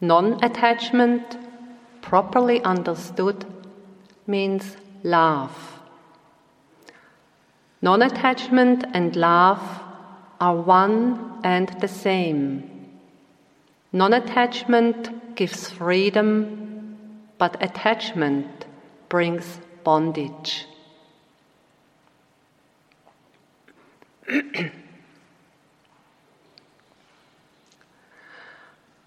Non 0.00 0.42
attachment, 0.42 1.36
properly 2.00 2.60
understood, 2.62 3.44
means 4.26 4.76
love. 5.04 5.71
Non 7.84 8.00
attachment 8.00 8.84
and 8.94 9.16
love 9.16 9.60
are 10.40 10.54
one 10.54 11.40
and 11.42 11.68
the 11.80 11.88
same. 11.88 12.70
Non 13.92 14.12
attachment 14.12 15.34
gives 15.34 15.68
freedom, 15.68 16.96
but 17.38 17.60
attachment 17.60 18.66
brings 19.08 19.58
bondage. 19.82 20.66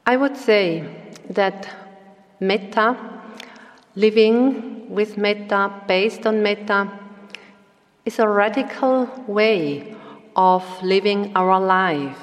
I 0.06 0.18
would 0.18 0.36
say 0.36 0.84
that 1.30 1.70
metta, 2.42 2.98
living 3.96 4.90
with 4.90 5.18
metta, 5.18 5.82
based 5.88 6.28
on 6.28 6.44
metta, 6.44 7.05
is 8.06 8.20
a 8.20 8.28
radical 8.28 9.10
way 9.28 9.96
of 10.36 10.64
living 10.84 11.32
our 11.36 11.60
life, 11.60 12.20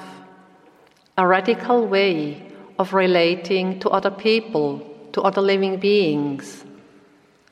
a 1.17 1.27
radical 1.27 1.85
way 1.85 2.41
of 2.79 2.93
relating 2.93 3.79
to 3.81 3.89
other 3.89 4.09
people, 4.09 4.81
to 5.11 5.21
other 5.21 5.41
living 5.41 5.77
beings, 5.77 6.63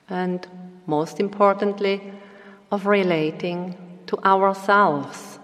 and 0.10 0.48
most 0.88 1.20
importantly, 1.20 2.02
of 2.72 2.86
relating 2.88 3.76
to 4.08 4.18
ourselves. 4.24 5.40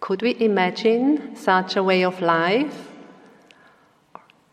Could 0.00 0.20
we 0.20 0.36
imagine 0.38 1.34
such 1.34 1.76
a 1.76 1.82
way 1.82 2.04
of 2.04 2.20
life? 2.20 2.88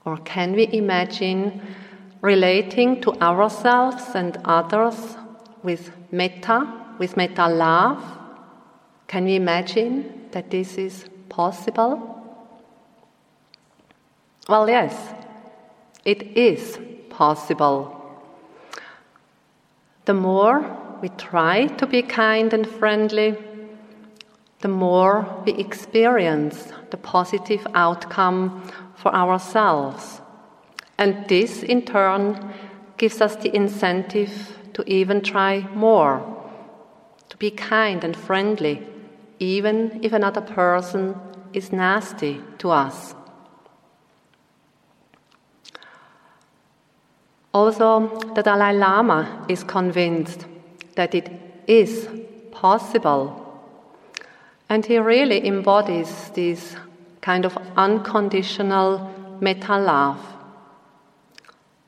Or 0.05 0.17
can 0.17 0.53
we 0.53 0.69
imagine 0.71 1.61
relating 2.21 3.01
to 3.01 3.13
ourselves 3.21 4.15
and 4.15 4.37
others 4.45 5.17
with 5.67 5.91
metta, 6.13 6.65
with 6.97 7.17
metta 7.17 7.45
love. 7.49 8.01
Can 9.07 9.25
we 9.25 9.35
imagine 9.35 10.29
that 10.31 10.49
this 10.49 10.77
is 10.77 11.05
possible? 11.27 11.97
Well, 14.47 14.69
yes, 14.69 14.95
it 16.05 16.23
is 16.37 16.79
possible. 17.09 17.81
The 20.05 20.13
more 20.13 20.57
we 21.01 21.09
try 21.09 21.67
to 21.79 21.85
be 21.85 22.01
kind 22.01 22.53
and 22.53 22.65
friendly, 22.65 23.35
the 24.61 24.69
more 24.69 25.43
we 25.45 25.51
experience 25.55 26.71
the 26.91 26.97
positive 26.97 27.67
outcome 27.73 28.63
for 28.95 29.13
ourselves. 29.13 30.21
And 30.97 31.27
this, 31.27 31.61
in 31.61 31.81
turn, 31.81 32.53
gives 32.95 33.19
us 33.19 33.35
the 33.35 33.53
incentive 33.53 34.56
to 34.77 34.87
even 34.87 35.21
try 35.21 35.67
more, 35.73 36.21
to 37.29 37.37
be 37.37 37.49
kind 37.49 38.03
and 38.03 38.15
friendly, 38.15 38.87
even 39.39 39.99
if 40.03 40.13
another 40.13 40.39
person 40.39 41.15
is 41.51 41.71
nasty 41.71 42.39
to 42.59 42.69
us. 42.69 43.15
Also, 47.55 48.19
the 48.35 48.43
Dalai 48.43 48.77
Lama 48.77 49.47
is 49.49 49.63
convinced 49.63 50.45
that 50.93 51.15
it 51.15 51.27
is 51.65 52.07
possible. 52.51 53.43
And 54.69 54.85
he 54.85 54.99
really 54.99 55.47
embodies 55.47 56.29
this 56.35 56.75
kind 57.21 57.45
of 57.45 57.57
unconditional 57.75 59.11
metta 59.41 59.79
love. 59.79 60.19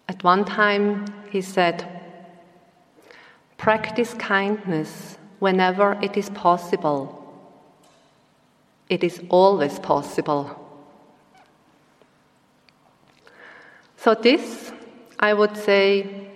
At 0.07 0.23
one 0.23 0.43
time, 0.43 1.05
he 1.29 1.41
said, 1.41 1.98
Practice 3.59 4.13
kindness 4.13 5.17
whenever 5.39 5.99
it 6.01 6.15
is 6.15 6.29
possible. 6.29 7.15
It 8.87 9.03
is 9.03 9.21
always 9.27 9.77
possible. 9.79 10.55
So, 13.97 14.15
this, 14.15 14.71
I 15.19 15.33
would 15.33 15.57
say, 15.57 16.29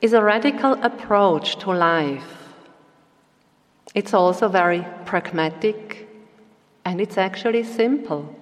is 0.00 0.12
a 0.12 0.22
radical 0.22 0.74
approach 0.84 1.56
to 1.58 1.72
life. 1.72 2.54
It's 3.96 4.14
also 4.14 4.46
very 4.46 4.86
pragmatic 5.04 6.08
and 6.84 7.00
it's 7.00 7.18
actually 7.18 7.64
simple. 7.64 8.32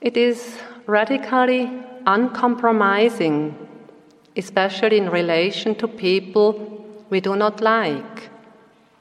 It 0.00 0.16
is 0.16 0.58
radically 0.86 1.70
uncompromising 2.06 3.68
especially 4.36 4.98
in 4.98 5.10
relation 5.10 5.74
to 5.76 5.88
people 5.88 6.86
we 7.10 7.20
do 7.20 7.36
not 7.36 7.60
like, 7.60 8.30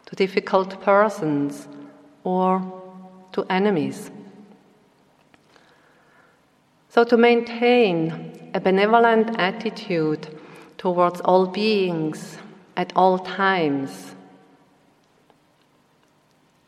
to 0.05 0.15
difficult 0.15 0.81
persons, 0.81 1.67
or 2.23 2.61
to 3.31 3.45
enemies. 3.49 4.11
So, 6.89 7.03
to 7.03 7.17
maintain 7.17 8.49
a 8.53 8.59
benevolent 8.59 9.39
attitude 9.39 10.27
towards 10.77 11.21
all 11.21 11.45
beings 11.45 12.37
at 12.75 12.91
all 12.95 13.19
times. 13.19 14.15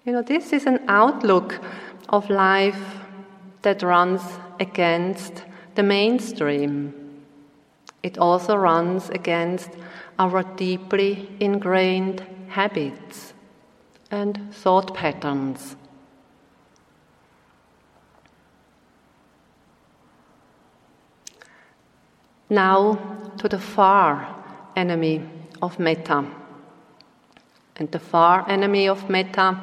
You 0.06 0.14
know, 0.14 0.22
this 0.22 0.54
is 0.54 0.66
an 0.66 0.80
outlook 0.88 1.60
of 2.10 2.30
life 2.30 3.00
that 3.62 3.82
runs 3.82 4.22
against 4.60 5.44
the 5.76 5.84
mainstream. 5.84 7.01
It 8.04 8.18
also 8.18 8.56
runs 8.56 9.10
against 9.10 9.70
our 10.18 10.44
deeply 10.56 11.30
ingrained 11.40 12.26
habits 12.48 13.34
and 14.10 14.54
thought 14.54 14.94
patterns. 14.96 15.76
Now 22.50 23.00
to 23.38 23.48
the 23.48 23.60
far 23.60 24.36
enemy 24.76 25.22
of 25.62 25.80
metta. 25.80 26.26
And 27.78 27.92
the 27.92 28.00
far 28.00 28.50
enemy 28.50 28.90
of 28.90 29.10
metta 29.10 29.62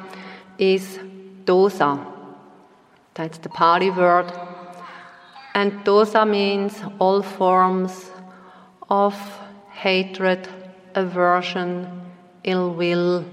is 0.57 0.99
dosa. 1.45 2.05
That's 3.13 3.37
the 3.37 3.49
Pali 3.49 3.91
word. 3.91 4.31
And 5.53 5.85
dosa 5.85 6.27
means 6.27 6.81
all 6.99 7.21
forms 7.21 8.11
of 8.89 9.15
hatred, 9.71 10.47
aversion, 10.95 11.87
ill 12.43 12.73
will, 12.73 13.25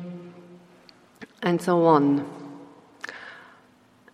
and 1.42 1.60
so 1.60 1.84
on. 1.86 2.24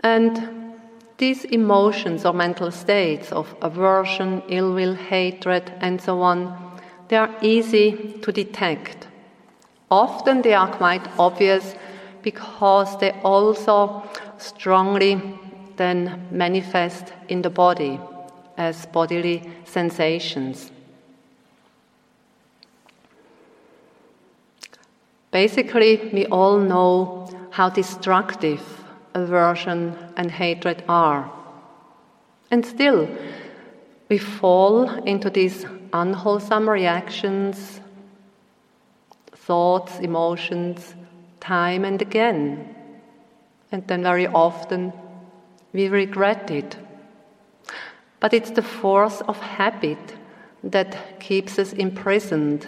And 0.00 0.74
these 1.18 1.44
emotions 1.44 2.24
or 2.24 2.32
mental 2.32 2.72
states 2.72 3.30
of 3.30 3.54
aversion, 3.62 4.42
ill 4.48 4.74
will, 4.74 4.94
hatred, 4.94 5.72
and 5.80 6.00
so 6.00 6.20
on, 6.20 6.80
they 7.06 7.16
are 7.16 7.32
easy 7.42 8.18
to 8.22 8.32
detect. 8.32 9.06
Often 9.88 10.42
they 10.42 10.54
are 10.54 10.68
quite 10.68 11.06
obvious 11.18 11.76
because 12.22 12.98
they 12.98 13.12
also 13.22 14.02
strongly 14.38 15.20
then 15.76 16.26
manifest 16.32 17.12
in 17.28 17.42
the 17.42 17.50
body 17.50 18.00
as 18.56 18.86
bodily 18.86 19.48
sensations. 19.64 20.71
Basically, 25.32 26.10
we 26.12 26.26
all 26.26 26.58
know 26.58 27.28
how 27.50 27.68
destructive 27.70 28.62
aversion 29.14 29.96
and 30.16 30.30
hatred 30.30 30.84
are. 30.88 31.30
And 32.50 32.64
still, 32.64 33.08
we 34.08 34.18
fall 34.18 34.88
into 35.04 35.30
these 35.30 35.64
unwholesome 35.92 36.68
reactions, 36.68 37.80
thoughts, 39.32 39.98
emotions, 39.98 40.94
time 41.40 41.84
and 41.84 42.00
again. 42.00 42.74
And 43.72 43.86
then 43.88 44.02
very 44.02 44.26
often 44.26 44.92
we 45.72 45.88
regret 45.88 46.50
it. 46.50 46.76
But 48.20 48.34
it's 48.34 48.50
the 48.50 48.62
force 48.62 49.22
of 49.22 49.38
habit 49.38 50.14
that 50.62 51.18
keeps 51.20 51.58
us 51.58 51.72
imprisoned 51.72 52.66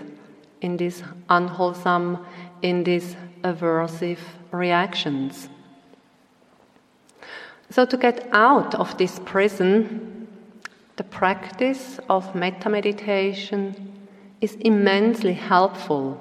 in 0.61 0.79
these 0.79 1.03
unwholesome, 1.29 2.25
in 2.65 2.83
these 2.83 3.15
aversive 3.43 4.25
reactions. 4.51 5.51
So, 7.69 7.85
to 7.85 7.97
get 7.99 8.27
out 8.33 8.75
of 8.75 8.97
this 8.97 9.21
prison, 9.25 10.27
the 10.97 11.05
practice 11.05 12.01
of 12.09 12.35
metta 12.35 12.71
meditation 12.71 13.99
is 14.41 14.55
immensely 14.61 15.35
helpful. 15.35 16.19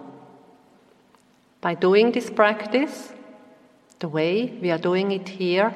By 1.62 1.76
doing 1.76 2.12
this 2.12 2.30
practice, 2.30 3.14
the 4.00 4.10
way 4.10 4.58
we 4.62 4.70
are 4.70 4.78
doing 4.78 5.14
it 5.14 5.30
here, 5.30 5.74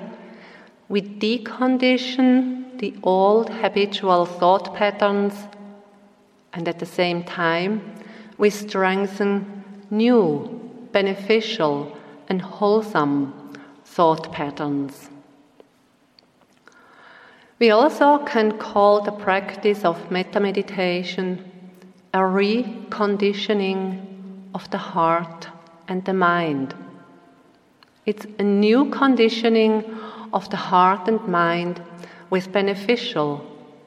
we 0.89 1.01
decondition 1.01 2.77
the 2.79 2.93
old 3.03 3.49
habitual 3.49 4.25
thought 4.25 4.75
patterns 4.75 5.33
and 6.51 6.67
at 6.67 6.79
the 6.79 6.85
same 6.85 7.23
time 7.23 7.93
we 8.37 8.49
strengthen 8.49 9.63
new, 9.89 10.56
beneficial, 10.91 11.97
and 12.29 12.41
wholesome 12.41 13.33
thought 13.85 14.31
patterns. 14.31 15.09
We 17.59 17.71
also 17.71 18.19
can 18.25 18.57
call 18.57 19.01
the 19.01 19.11
practice 19.11 19.83
of 19.83 20.11
metta 20.11 20.39
meditation 20.39 21.51
a 22.13 22.19
reconditioning 22.19 24.03
of 24.53 24.69
the 24.71 24.77
heart 24.77 25.47
and 25.87 26.03
the 26.05 26.13
mind. 26.13 26.73
It's 28.05 28.25
a 28.39 28.43
new 28.43 28.89
conditioning 28.89 29.83
of 30.33 30.49
the 30.49 30.57
heart 30.57 31.07
and 31.07 31.27
mind 31.27 31.81
with 32.29 32.51
beneficial 32.51 33.45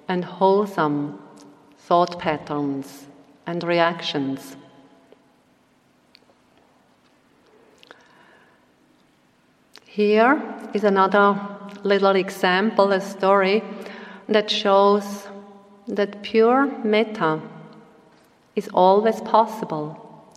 and 0.08 0.24
wholesome 0.24 1.18
thought 1.78 2.18
patterns 2.18 3.06
and 3.46 3.62
reactions. 3.64 4.56
Here 9.92 10.40
is 10.72 10.84
another 10.84 11.36
little 11.82 12.14
example, 12.14 12.92
a 12.92 13.00
story 13.00 13.64
that 14.28 14.48
shows 14.48 15.26
that 15.88 16.22
pure 16.22 16.68
metta 16.84 17.40
is 18.54 18.68
always 18.72 19.20
possible, 19.22 20.32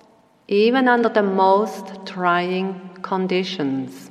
even 0.47 0.87
under 0.87 1.07
the 1.07 1.21
most 1.21 2.03
trying 2.03 2.97
conditions. 3.03 4.09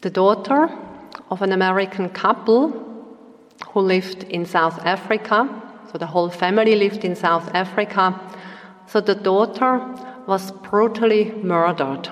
The 0.00 0.08
daughter 0.08 0.70
of 1.30 1.42
an 1.42 1.52
American 1.52 2.08
couple 2.08 2.70
who 3.72 3.80
lived 3.80 4.22
in 4.22 4.46
South 4.46 4.78
Africa, 4.86 5.50
so 5.92 5.98
the 5.98 6.06
whole 6.06 6.30
family 6.30 6.76
lived 6.76 7.04
in 7.04 7.14
South 7.14 7.54
Africa. 7.54 8.18
So 8.86 9.02
the 9.02 9.14
daughter 9.14 9.80
was 10.26 10.50
brutally 10.50 11.32
murdered. 11.42 12.08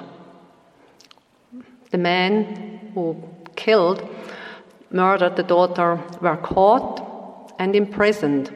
The 1.90 1.98
man 1.98 2.90
who 2.94 3.22
killed, 3.56 4.08
murdered 4.90 5.36
the 5.36 5.42
daughter 5.42 6.00
were 6.20 6.36
caught 6.36 7.54
and 7.58 7.74
imprisoned. 7.74 8.50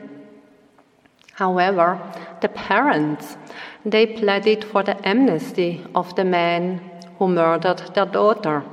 However, 1.32 2.00
the 2.40 2.48
parents 2.48 3.36
they 3.84 4.06
pleaded 4.06 4.64
for 4.64 4.82
the 4.82 4.96
amnesty 5.08 5.84
of 5.94 6.14
the 6.16 6.24
man 6.24 6.80
who 7.18 7.28
murdered 7.28 7.94
their 7.94 8.06
daughter. 8.06 8.64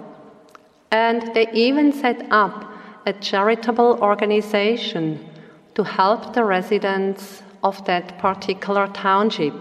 And 0.92 1.34
they 1.34 1.52
even 1.54 1.92
set 1.92 2.26
up 2.32 2.66
a 3.06 3.14
charitable 3.14 4.00
organization 4.02 5.30
to 5.76 5.84
help 5.84 6.34
the 6.34 6.44
residents 6.44 7.44
of 7.64 7.84
that 7.86 8.18
particular 8.20 8.88
township 8.88 9.54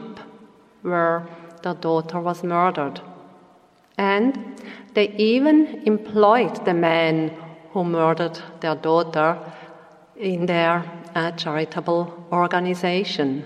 where 0.82 1.26
their 1.62 1.74
daughter 1.74 2.20
was 2.20 2.42
murdered. 2.42 3.00
And 3.98 4.60
they 4.94 5.08
even 5.16 5.82
employed 5.86 6.64
the 6.64 6.74
man 6.74 7.30
who 7.70 7.84
murdered 7.84 8.38
their 8.60 8.74
daughter 8.74 9.38
in 10.16 10.46
their 10.46 10.84
uh, 11.14 11.30
charitable 11.32 12.26
organization. 12.32 13.44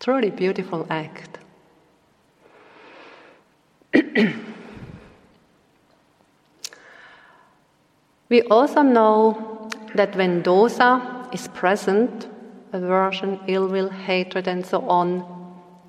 Truly 0.00 0.30
beautiful 0.30 0.86
act. 0.90 1.38
we 8.28 8.42
also 8.42 8.82
know 8.82 9.68
that 9.94 10.14
when 10.14 10.42
dosa 10.42 11.28
is 11.34 11.48
present, 11.48 12.28
aversion, 12.72 13.40
ill 13.46 13.68
will, 13.68 13.88
hatred, 13.88 14.48
and 14.48 14.64
so 14.64 14.88
on, 14.88 15.24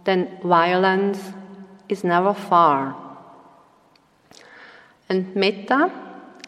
then 0.03 0.39
violence 0.43 1.31
is 1.87 2.03
never 2.03 2.33
far. 2.33 2.95
And 5.09 5.35
metta, 5.35 5.91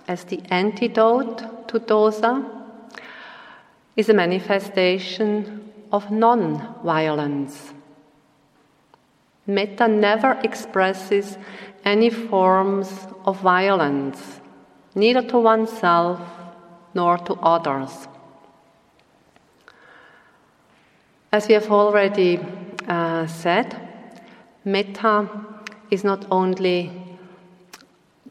as 0.07 0.23
the 0.25 0.41
antidote 0.49 1.67
to 1.67 1.79
dosa, 1.79 2.49
is 3.95 4.09
a 4.09 4.13
manifestation 4.13 5.71
of 5.91 6.11
non 6.11 6.75
violence. 6.83 7.73
Metta 9.47 9.87
never 9.87 10.39
expresses 10.43 11.37
any 11.83 12.09
forms 12.09 13.07
of 13.25 13.39
violence, 13.41 14.39
neither 14.95 15.23
to 15.23 15.39
oneself 15.39 16.21
nor 16.93 17.17
to 17.17 17.33
others. 17.35 18.07
As 21.33 21.47
we 21.47 21.53
have 21.53 21.71
already 21.71 22.39
uh, 22.89 23.25
said, 23.25 23.75
metta 24.65 25.29
is 25.89 26.03
not 26.03 26.25
only 26.29 26.91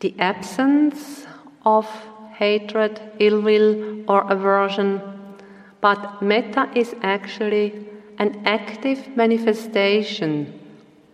the 0.00 0.14
absence 0.18 1.26
of 1.64 1.86
hatred, 2.34 3.00
ill 3.18 3.40
will, 3.40 4.04
or 4.10 4.30
aversion, 4.30 5.00
but 5.80 6.20
metta 6.20 6.70
is 6.74 6.94
actually 7.02 7.86
an 8.18 8.42
active 8.44 9.16
manifestation 9.16 10.60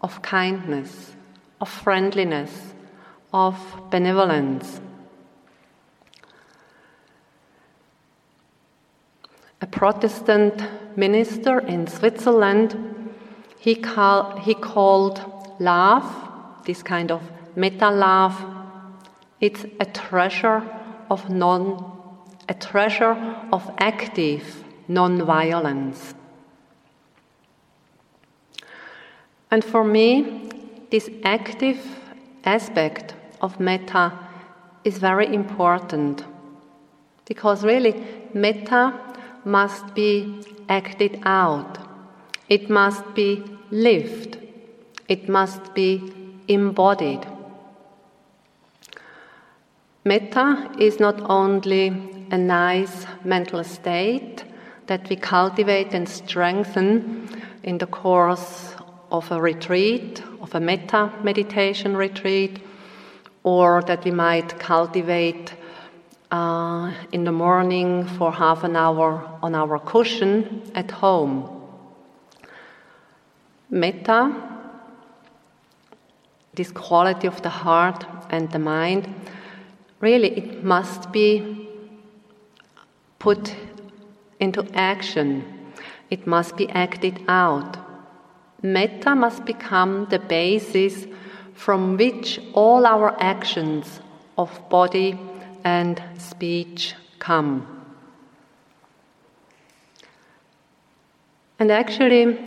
of 0.00 0.22
kindness, 0.22 1.12
of 1.60 1.68
friendliness, 1.68 2.74
of 3.32 3.56
benevolence. 3.90 4.80
A 9.60 9.66
Protestant 9.66 10.62
minister 10.96 11.60
in 11.60 11.86
Switzerland, 11.86 12.76
he, 13.58 13.74
call, 13.74 14.36
he 14.38 14.54
called 14.54 15.20
love, 15.58 16.04
this 16.66 16.82
kind 16.82 17.10
of 17.10 17.22
metta 17.54 17.90
love, 17.90 18.44
it's 19.40 19.64
a 19.80 19.86
treasure 19.86 20.62
of 21.10 21.30
non, 21.30 21.92
a 22.48 22.54
treasure 22.54 23.16
of 23.52 23.70
active 23.78 24.62
non-violence. 24.88 26.14
And 29.50 29.64
for 29.64 29.84
me, 29.84 30.50
this 30.90 31.08
active 31.24 31.78
aspect 32.44 33.14
of 33.40 33.58
metta 33.58 34.12
is 34.84 34.98
very 34.98 35.32
important. 35.34 36.24
Because 37.24 37.64
really 37.64 38.04
metta 38.34 38.92
must 39.46 39.94
be 39.94 40.42
acted 40.68 41.20
out, 41.24 41.78
it 42.48 42.68
must 42.68 43.14
be 43.14 43.42
lived, 43.70 44.38
it 45.08 45.28
must 45.28 45.72
be 45.72 46.12
embodied. 46.48 47.24
Metta 50.04 50.70
is 50.78 50.98
not 50.98 51.20
only 51.30 51.88
a 52.30 52.38
nice 52.38 53.06
mental 53.24 53.62
state 53.62 54.44
that 54.86 55.08
we 55.08 55.16
cultivate 55.16 55.94
and 55.94 56.08
strengthen 56.08 57.28
in 57.62 57.78
the 57.78 57.86
course 57.86 58.74
of 59.12 59.30
a 59.30 59.40
retreat, 59.40 60.22
of 60.40 60.54
a 60.56 60.60
metta 60.60 61.12
meditation 61.22 61.96
retreat, 61.96 62.60
or 63.44 63.80
that 63.82 64.04
we 64.04 64.10
might 64.10 64.58
cultivate 64.58 65.54
uh, 66.30 66.92
in 67.12 67.24
the 67.24 67.32
morning 67.32 68.04
for 68.04 68.32
half 68.32 68.64
an 68.64 68.76
hour 68.76 69.38
on 69.42 69.54
our 69.54 69.78
cushion 69.78 70.62
at 70.74 70.90
home. 70.90 71.48
Metta, 73.70 74.34
this 76.54 76.70
quality 76.72 77.26
of 77.26 77.42
the 77.42 77.50
heart 77.50 78.04
and 78.30 78.50
the 78.50 78.58
mind, 78.58 79.12
really 80.00 80.30
it 80.36 80.64
must 80.64 81.12
be 81.12 81.68
put 83.18 83.54
into 84.40 84.66
action. 84.74 85.44
It 86.10 86.26
must 86.26 86.56
be 86.56 86.68
acted 86.70 87.20
out. 87.28 87.76
Metta 88.62 89.14
must 89.14 89.44
become 89.44 90.06
the 90.10 90.18
basis 90.18 91.06
from 91.54 91.96
which 91.96 92.40
all 92.52 92.86
our 92.86 93.16
actions 93.20 94.00
of 94.38 94.68
body 94.68 95.18
and 95.66 96.00
speech 96.16 96.94
come. 97.18 97.66
And 101.58 101.72
actually, 101.72 102.38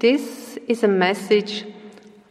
this 0.00 0.58
is 0.68 0.82
a 0.84 0.88
message 0.88 1.64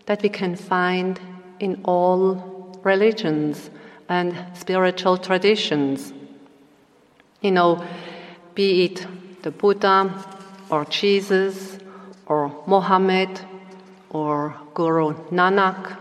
that 0.05 0.21
we 0.21 0.29
can 0.29 0.55
find 0.55 1.19
in 1.59 1.81
all 1.83 2.79
religions 2.83 3.71
and 4.09 4.35
spiritual 4.53 5.17
traditions. 5.17 6.13
You 7.41 7.51
know, 7.51 7.83
be 8.53 8.85
it 8.85 9.07
the 9.41 9.49
Buddha 9.49 10.23
or 10.69 10.85
Jesus 10.85 11.79
or 12.27 12.51
Mohammed 12.67 13.41
or 14.11 14.55
Guru 14.75 15.15
Nanak, 15.31 15.97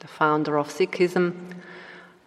the 0.00 0.08
founder 0.08 0.58
of 0.58 0.66
Sikhism, 0.66 1.51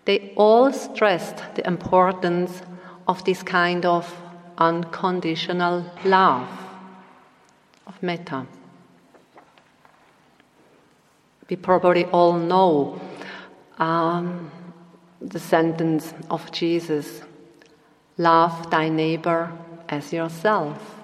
they 0.06 0.34
all 0.36 0.72
stressed 0.72 1.44
the 1.56 1.68
importance 1.68 2.62
of 3.08 3.24
this 3.26 3.42
kind 3.44 3.86
of 3.86 4.16
unconditional 4.58 5.86
love, 6.06 6.48
of 7.88 8.02
metta. 8.02 8.46
We 11.50 11.56
probably 11.56 12.06
all 12.06 12.34
know 12.34 13.02
um, 13.78 14.52
the 15.22 15.40
sentence 15.40 16.14
of 16.30 16.52
Jesus 16.52 17.22
love 18.18 18.70
thy 18.70 18.90
neighbor 18.90 19.52
as 19.90 20.14
yourself. 20.14 20.96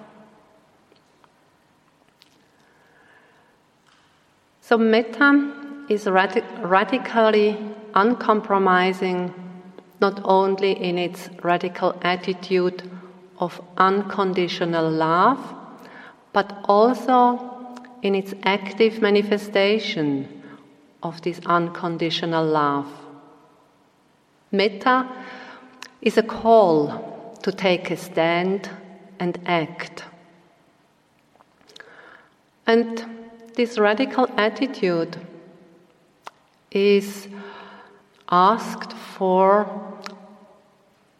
So, 4.60 4.78
metta 4.78 5.84
is 5.88 6.06
radi- 6.06 6.44
radically 6.62 7.58
uncompromising, 7.94 9.32
not 10.00 10.20
only 10.24 10.72
in 10.72 10.98
its 10.98 11.28
radical 11.42 11.98
attitude 12.02 12.90
of 13.38 13.60
unconditional 13.76 14.90
love, 14.90 15.38
but 16.32 16.64
also 16.64 17.52
in 18.02 18.14
its 18.14 18.34
active 18.42 19.00
manifestation 19.00 20.42
of 21.02 21.20
this 21.22 21.40
unconditional 21.46 22.44
love. 22.44 22.86
Metta 24.50 25.08
is 26.00 26.18
a 26.18 26.22
call 26.22 27.36
to 27.42 27.52
take 27.52 27.90
a 27.90 27.96
stand 27.96 28.70
and 29.18 29.38
act. 29.46 30.04
And 32.66 33.04
this 33.54 33.78
radical 33.78 34.28
attitude 34.36 35.16
is 36.70 37.28
asked 38.32 38.94
for 38.94 39.68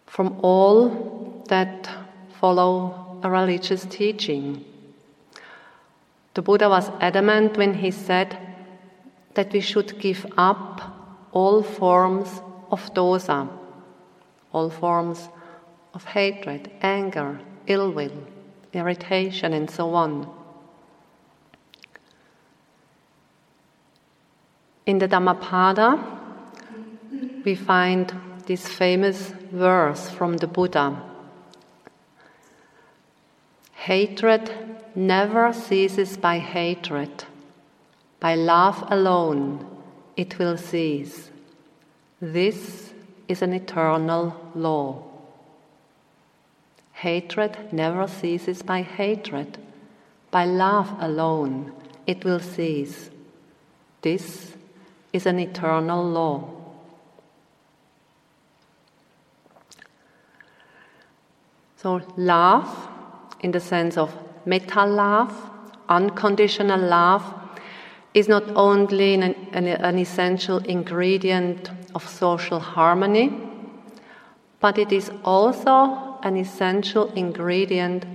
from 0.06 0.40
all 0.42 1.44
that 1.48 1.88
follow 2.40 3.20
a 3.22 3.30
religious 3.30 3.84
teaching. 3.84 4.64
The 6.34 6.42
Buddha 6.42 6.68
was 6.70 6.90
adamant 7.00 7.58
when 7.58 7.74
he 7.74 7.90
said 7.90 8.38
that 9.34 9.52
we 9.52 9.60
should 9.60 10.00
give 10.00 10.26
up 10.38 10.80
all 11.32 11.62
forms 11.62 12.40
of 12.70 12.92
dosa, 12.94 13.48
all 14.52 14.70
forms 14.70 15.28
of 15.92 16.04
hatred, 16.04 16.70
anger, 16.80 17.38
ill 17.66 17.90
will, 17.90 18.16
irritation, 18.72 19.52
and 19.52 19.70
so 19.70 19.94
on. 19.94 20.28
In 24.86 24.98
the 24.98 25.06
Dhammapada, 25.06 26.21
we 27.44 27.54
find 27.54 28.12
this 28.46 28.66
famous 28.66 29.32
verse 29.50 30.08
from 30.10 30.36
the 30.38 30.46
Buddha 30.46 31.00
Hatred 33.82 34.48
never 34.94 35.52
ceases 35.52 36.16
by 36.16 36.38
hatred, 36.38 37.24
by 38.20 38.36
love 38.36 38.84
alone 38.92 39.66
it 40.16 40.38
will 40.38 40.56
cease. 40.56 41.32
This 42.20 42.92
is 43.26 43.42
an 43.42 43.52
eternal 43.52 44.36
law. 44.54 45.02
Hatred 46.92 47.72
never 47.72 48.06
ceases 48.06 48.62
by 48.62 48.82
hatred, 48.82 49.58
by 50.30 50.44
love 50.44 50.94
alone 51.00 51.72
it 52.06 52.24
will 52.24 52.38
cease. 52.38 53.10
This 54.02 54.54
is 55.12 55.26
an 55.26 55.40
eternal 55.40 56.04
law. 56.04 56.48
So, 61.82 62.00
love, 62.16 62.88
in 63.40 63.50
the 63.50 63.58
sense 63.58 63.96
of 63.96 64.16
metta 64.46 64.86
love, 64.86 65.34
unconditional 65.88 66.78
love, 66.78 67.24
is 68.14 68.28
not 68.28 68.44
only 68.54 69.14
an, 69.14 69.34
an, 69.52 69.66
an, 69.66 69.98
essential 69.98 70.58
ingredient 70.58 71.72
of 71.96 72.08
social 72.08 72.60
harmony, 72.60 73.36
but 74.60 74.78
it 74.78 74.92
is 74.92 75.10
also 75.24 76.20
an 76.22 76.36
essential 76.36 77.12
ingredient 77.14 78.06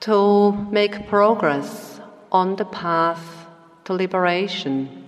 to 0.00 0.52
make 0.70 1.06
progress 1.08 2.00
on 2.30 2.56
the 2.56 2.64
path 2.64 3.46
to 3.84 3.92
liberation. 3.92 5.06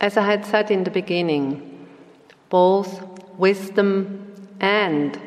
As 0.00 0.16
I 0.16 0.22
had 0.22 0.46
said 0.46 0.70
in 0.70 0.84
the 0.84 0.92
beginning, 0.92 1.88
both 2.50 3.02
wisdom 3.36 4.32
and 4.60 5.25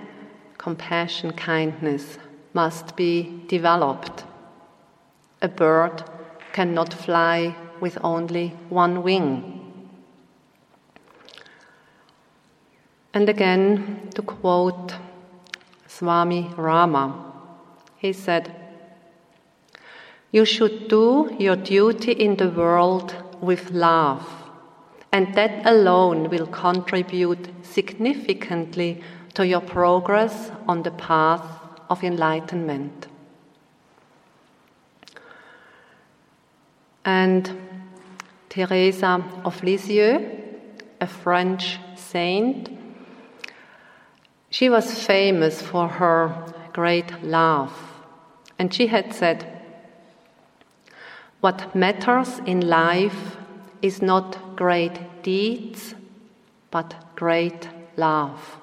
compassion, 0.59 1.31
kindness 1.31 2.19
must 2.53 2.95
be 2.95 3.43
developed. 3.47 4.25
A 5.41 5.47
bird 5.47 6.03
cannot 6.53 6.93
fly 6.93 7.55
with 7.79 7.97
only 8.03 8.49
one 8.69 9.01
wing. 9.01 9.55
And 13.13 13.27
again, 13.27 14.09
to 14.13 14.21
quote 14.21 14.93
Swami 15.87 16.51
Rama, 16.55 17.33
he 17.97 18.13
said, 18.13 18.53
You 20.31 20.45
should 20.45 20.89
do 20.89 21.35
your 21.39 21.55
duty 21.55 22.11
in 22.11 22.35
the 22.35 22.49
world 22.49 23.15
with 23.41 23.71
love 23.71 24.39
and 25.11 25.33
that 25.35 25.65
alone 25.65 26.29
will 26.29 26.45
contribute 26.47 27.49
significantly 27.65 29.01
to 29.33 29.45
your 29.45 29.61
progress 29.61 30.51
on 30.67 30.83
the 30.83 30.91
path 30.91 31.45
of 31.89 32.03
enlightenment. 32.03 33.07
And 37.05 37.49
Teresa 38.49 39.23
of 39.43 39.63
Lisieux, 39.63 40.19
a 41.01 41.07
French 41.07 41.79
saint, 41.95 42.69
she 44.49 44.69
was 44.69 45.05
famous 45.05 45.61
for 45.61 45.87
her 45.87 46.53
great 46.73 47.23
love. 47.23 47.73
And 48.57 48.73
she 48.73 48.87
had 48.87 49.13
said, 49.13 49.45
What 51.39 51.73
matters 51.75 52.39
in 52.45 52.67
life 52.67 53.37
is 53.81 54.01
not 54.01 54.55
great 54.55 55.23
deeds, 55.23 55.95
but 56.71 57.15
great 57.15 57.69
love. 57.95 58.58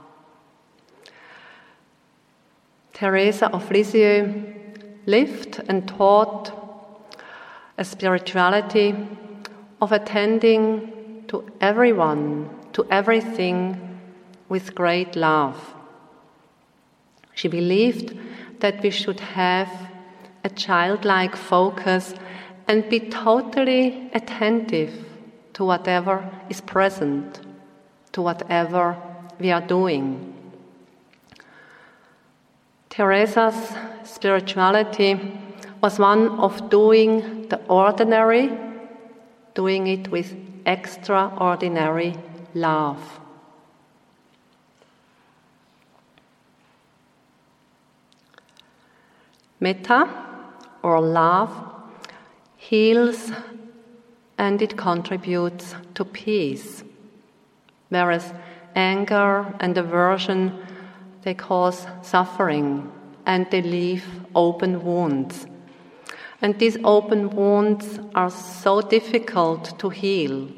Teresa 2.97 3.51
of 3.53 3.71
Lisieux 3.71 4.33
lived 5.05 5.63
and 5.69 5.87
taught 5.87 6.51
a 7.77 7.85
spirituality 7.85 8.95
of 9.83 9.93
attending 9.93 11.23
to 11.29 11.45
everyone, 11.61 12.49
to 12.73 12.87
everything 12.91 14.01
with 14.49 14.75
great 14.75 15.15
love. 15.15 15.75
She 17.35 17.49
believed 17.49 18.17
that 18.61 18.83
we 18.83 18.89
should 18.89 19.21
have 19.21 19.69
a 20.43 20.49
childlike 20.49 21.37
focus, 21.37 22.15
and 22.67 22.89
be 22.89 23.01
totally 23.01 24.11
attentive 24.15 25.05
to 25.53 25.67
whatever 25.67 26.25
is 26.49 26.63
present, 26.63 27.41
to 28.13 28.23
whatever 28.23 28.97
we 29.39 29.51
are 29.51 29.61
doing. 29.61 30.36
Teresa's 32.97 33.75
spirituality 34.05 35.21
was 35.83 35.99
one 35.99 36.29
of 36.39 36.71
doing 36.71 37.47
the 37.49 37.61
ordinary, 37.69 38.51
doing 39.55 39.87
it 39.87 40.09
with 40.11 40.35
extraordinary 40.65 42.17
love. 42.55 43.21
Metta, 49.61 50.09
or 50.83 51.03
love, 51.03 51.53
heals 52.57 53.31
and 54.39 54.63
it 54.63 54.75
contributes 54.79 55.75
to 55.93 56.03
peace, 56.03 56.83
whereas 57.91 58.33
anger 58.75 59.55
and 59.61 59.77
aversion 59.77 60.66
they 61.27 61.35
cause 61.35 61.89
suffering 62.03 62.89
and 63.27 63.51
they 63.51 63.61
leave 63.61 64.05
open 64.37 64.85
wounds. 64.85 65.45
And 66.41 66.57
these 66.61 66.79
open 66.85 67.31
wounds 67.31 67.99
are 68.15 68.31
so 68.31 68.81
difficult 68.81 69.77
to 69.81 69.89
heal, 69.89 70.49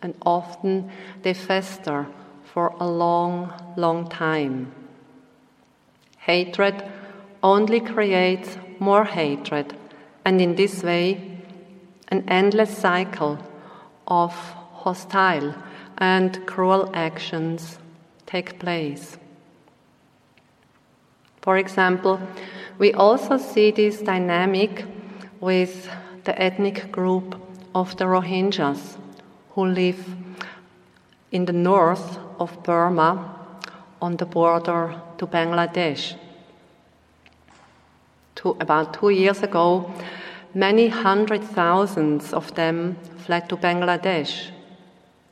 and 0.00 0.14
often 0.24 0.90
they 1.20 1.34
fester 1.34 2.06
for 2.42 2.68
a 2.80 2.88
long, 2.88 3.52
long 3.76 4.08
time. 4.08 4.72
Hatred 6.16 6.82
only 7.42 7.80
creates 7.80 8.56
more 8.78 9.04
hatred, 9.04 9.76
and 10.24 10.40
in 10.40 10.54
this 10.54 10.82
way, 10.82 11.38
an 12.08 12.24
endless 12.28 12.78
cycle 12.78 13.38
of 14.06 14.32
hostile 14.84 15.54
and 15.98 16.46
cruel 16.46 16.90
actions 16.94 17.78
take 18.24 18.58
place. 18.58 19.18
For 21.48 21.56
example, 21.56 22.20
we 22.78 22.92
also 22.92 23.38
see 23.38 23.70
this 23.70 24.02
dynamic 24.02 24.84
with 25.40 25.88
the 26.24 26.38
ethnic 26.38 26.92
group 26.92 27.40
of 27.74 27.96
the 27.96 28.04
Rohingyas 28.04 28.98
who 29.52 29.64
live 29.64 30.14
in 31.32 31.46
the 31.46 31.54
north 31.54 32.18
of 32.38 32.62
Burma 32.64 33.34
on 34.02 34.18
the 34.18 34.26
border 34.26 35.00
to 35.16 35.26
Bangladesh. 35.26 36.16
Two, 38.34 38.54
about 38.60 38.92
two 38.92 39.08
years 39.08 39.42
ago, 39.42 39.90
many 40.52 40.88
hundred 40.88 41.42
thousands 41.42 42.34
of 42.34 42.54
them 42.56 42.98
fled 43.24 43.48
to 43.48 43.56
Bangladesh, 43.56 44.50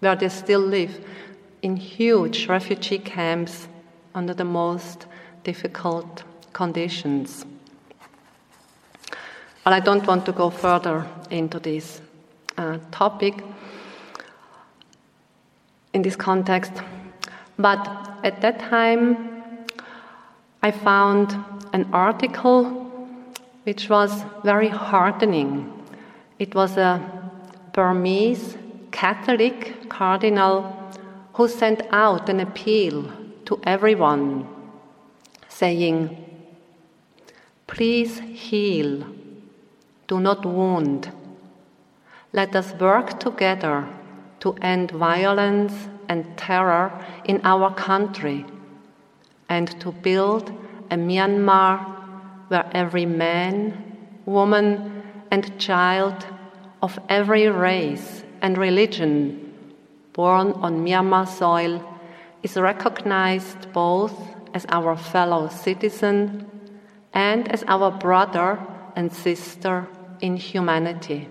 where 0.01 0.17
they 0.17 0.31
still 0.31 0.61
live 0.61 0.99
in 1.61 1.77
huge 1.77 2.47
refugee 2.47 3.01
camps 3.01 3.69
under 4.15 4.33
the 4.33 4.47
most 4.47 5.05
difficult 5.47 6.25
conditions. 6.53 7.47
But 9.63 9.73
I 9.73 9.81
don't 9.81 10.05
want 10.07 10.27
to 10.27 10.33
go 10.33 10.51
further 10.51 11.07
into 11.31 11.61
this 11.61 12.01
uh, 12.59 12.79
topic 12.91 13.35
in 15.93 16.03
this 16.03 16.17
context. 16.17 16.73
But 17.59 17.81
at 18.25 18.41
that 18.41 18.59
time, 18.59 19.07
I 20.63 20.73
found 20.73 21.37
an 21.73 21.85
article 21.93 22.65
which 23.63 23.89
was 23.89 24.25
very 24.43 24.69
heartening. 24.69 25.73
It 26.41 26.55
was 26.55 26.77
a 26.77 26.93
Burmese 27.73 28.57
Catholic 28.91 29.89
cardinal 29.89 30.57
who 31.35 31.47
sent 31.47 31.83
out 31.93 32.29
an 32.29 32.41
appeal 32.41 33.05
to 33.45 33.61
everyone 33.65 34.56
saying, 35.59 35.99
Please 37.67 38.21
heal, 38.21 39.07
do 40.07 40.21
not 40.21 40.45
wound. 40.45 41.11
Let 42.33 42.55
us 42.55 42.75
work 42.75 43.19
together 43.19 43.89
to 44.41 44.53
end 44.61 44.91
violence 44.91 45.73
and 46.11 46.37
terror 46.37 46.93
in 47.25 47.41
our 47.43 47.75
country 47.75 48.45
and 49.49 49.69
to 49.81 49.93
build 49.93 50.51
a 50.91 50.97
Myanmar 50.97 51.79
where 52.49 52.69
every 52.73 53.07
man, 53.07 53.97
woman, 54.27 55.03
and 55.31 55.59
child 55.59 56.27
of 56.83 56.99
every 57.09 57.49
race 57.49 58.23
and 58.43 58.59
religion 58.59 59.55
born 60.13 60.53
on 60.53 60.85
Myanmar 60.85 61.27
soil 61.27 61.83
is 62.43 62.57
recognized 62.57 63.73
both 63.73 64.36
as 64.57 64.65
our 64.71 64.97
fellow 64.97 65.49
citizen 65.49 66.49
and 67.13 67.47
as 67.53 67.63
our 67.69 67.91
brother 67.91 68.59
and 68.97 69.13
sister 69.13 69.87
in 70.23 70.35
humanity. 70.35 71.29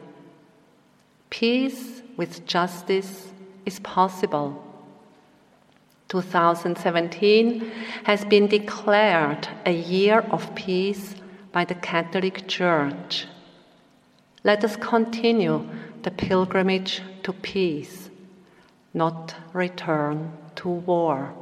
Peace 1.32 2.04
with 2.18 2.46
justice 2.46 3.34
is 3.66 3.80
possible. 3.80 4.50
2017 6.10 7.72
has 8.04 8.24
been 8.26 8.46
declared 8.46 9.48
a 9.66 9.74
year 9.74 10.20
of 10.30 10.54
peace 10.54 11.16
by 11.52 11.66
the 11.66 11.74
Catholic 11.74 12.48
Church. 12.48 13.26
Let 14.44 14.64
us 14.64 14.76
continue 14.76 15.68
the 16.04 16.12
pilgrimage 16.12 17.02
to 17.24 17.34
peace, 17.34 18.12
not 18.94 19.34
return 19.52 20.32
to 20.58 20.70
war. 20.70 21.34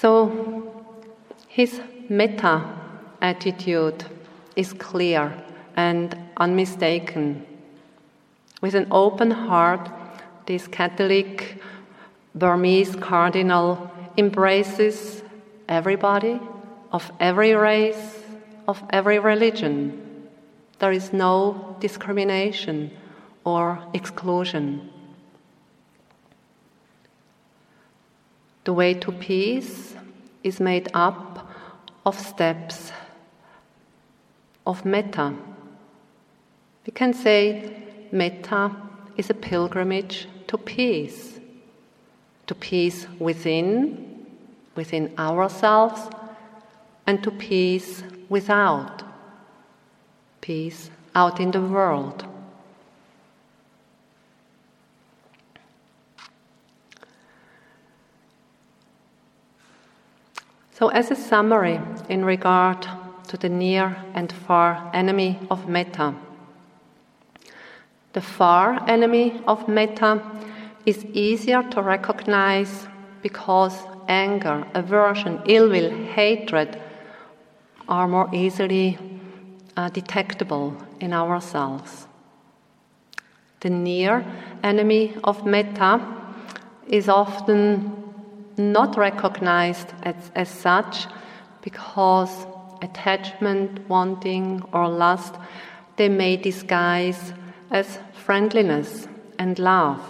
So, 0.00 0.86
his 1.48 1.80
metta 2.08 2.62
attitude 3.20 4.04
is 4.54 4.72
clear 4.72 5.34
and 5.74 6.16
unmistaken 6.36 7.44
with 8.60 8.76
an 8.76 8.86
open 8.92 9.32
heart, 9.32 9.90
this 10.46 10.68
Catholic 10.68 11.60
Burmese 12.32 12.94
cardinal 12.94 13.90
embraces 14.16 15.24
everybody 15.68 16.40
of 16.92 17.10
every 17.18 17.54
race, 17.54 18.22
of 18.68 18.80
every 18.90 19.18
religion. 19.18 20.28
There 20.78 20.92
is 20.92 21.12
no 21.12 21.76
discrimination 21.80 22.92
or 23.42 23.82
exclusion. 23.92 24.92
The 28.64 28.72
way 28.72 28.94
to 28.94 29.12
peace 29.12 29.94
is 30.42 30.60
made 30.60 30.88
up 30.94 31.48
of 32.04 32.18
steps 32.18 32.92
of 34.66 34.84
metta. 34.84 35.34
We 36.86 36.92
can 36.92 37.14
say 37.14 37.72
Metta 38.12 38.74
is 39.16 39.30
a 39.30 39.34
pilgrimage 39.34 40.28
to 40.46 40.58
peace, 40.58 41.40
to 42.46 42.54
peace 42.54 43.06
within, 43.18 44.26
within 44.74 45.12
ourselves, 45.18 46.00
and 47.06 47.22
to 47.24 47.30
peace 47.30 48.02
without, 48.28 49.02
peace 50.40 50.90
out 51.14 51.40
in 51.40 51.50
the 51.50 51.60
world. 51.60 52.27
So, 60.78 60.90
as 60.90 61.10
a 61.10 61.16
summary 61.16 61.80
in 62.08 62.24
regard 62.24 62.86
to 63.26 63.36
the 63.36 63.48
near 63.48 63.96
and 64.14 64.30
far 64.30 64.88
enemy 64.94 65.36
of 65.50 65.68
metta, 65.68 66.14
the 68.12 68.20
far 68.20 68.88
enemy 68.88 69.42
of 69.48 69.66
metta 69.66 70.22
is 70.86 71.04
easier 71.06 71.64
to 71.70 71.82
recognize 71.82 72.86
because 73.22 73.76
anger, 74.06 74.64
aversion, 74.72 75.42
ill 75.46 75.68
will, 75.68 75.90
hatred 75.90 76.80
are 77.88 78.06
more 78.06 78.32
easily 78.32 78.98
uh, 79.76 79.88
detectable 79.88 80.76
in 81.00 81.12
ourselves. 81.12 82.06
The 83.62 83.70
near 83.70 84.24
enemy 84.62 85.16
of 85.24 85.44
metta 85.44 86.00
is 86.86 87.08
often 87.08 87.97
not 88.58 88.96
recognized 88.96 89.92
as, 90.02 90.30
as 90.34 90.48
such 90.48 91.06
because 91.62 92.46
attachment, 92.82 93.88
wanting, 93.88 94.62
or 94.72 94.88
lust 94.88 95.34
they 95.96 96.08
may 96.08 96.36
disguise 96.36 97.32
as 97.70 97.98
friendliness 98.12 99.08
and 99.38 99.58
love. 99.58 100.00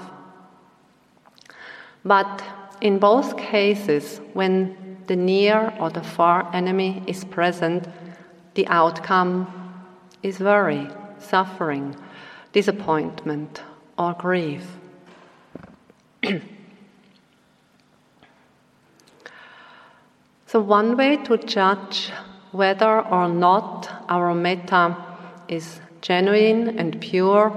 But 2.04 2.42
in 2.80 2.98
both 2.98 3.36
cases, 3.36 4.20
when 4.34 4.98
the 5.06 5.16
near 5.16 5.74
or 5.80 5.90
the 5.90 6.02
far 6.02 6.48
enemy 6.54 7.02
is 7.06 7.24
present, 7.24 7.88
the 8.54 8.66
outcome 8.68 9.86
is 10.22 10.40
worry, 10.40 10.88
suffering, 11.18 11.96
disappointment, 12.52 13.62
or 13.96 14.14
grief. 14.14 14.66
so, 20.48 20.60
one 20.60 20.96
way 20.96 21.18
to 21.24 21.36
judge 21.36 22.10
whether 22.52 23.06
or 23.06 23.28
not 23.28 23.86
our 24.08 24.34
metta 24.34 24.96
is 25.46 25.78
genuine 26.00 26.78
and 26.78 26.98
pure, 27.02 27.52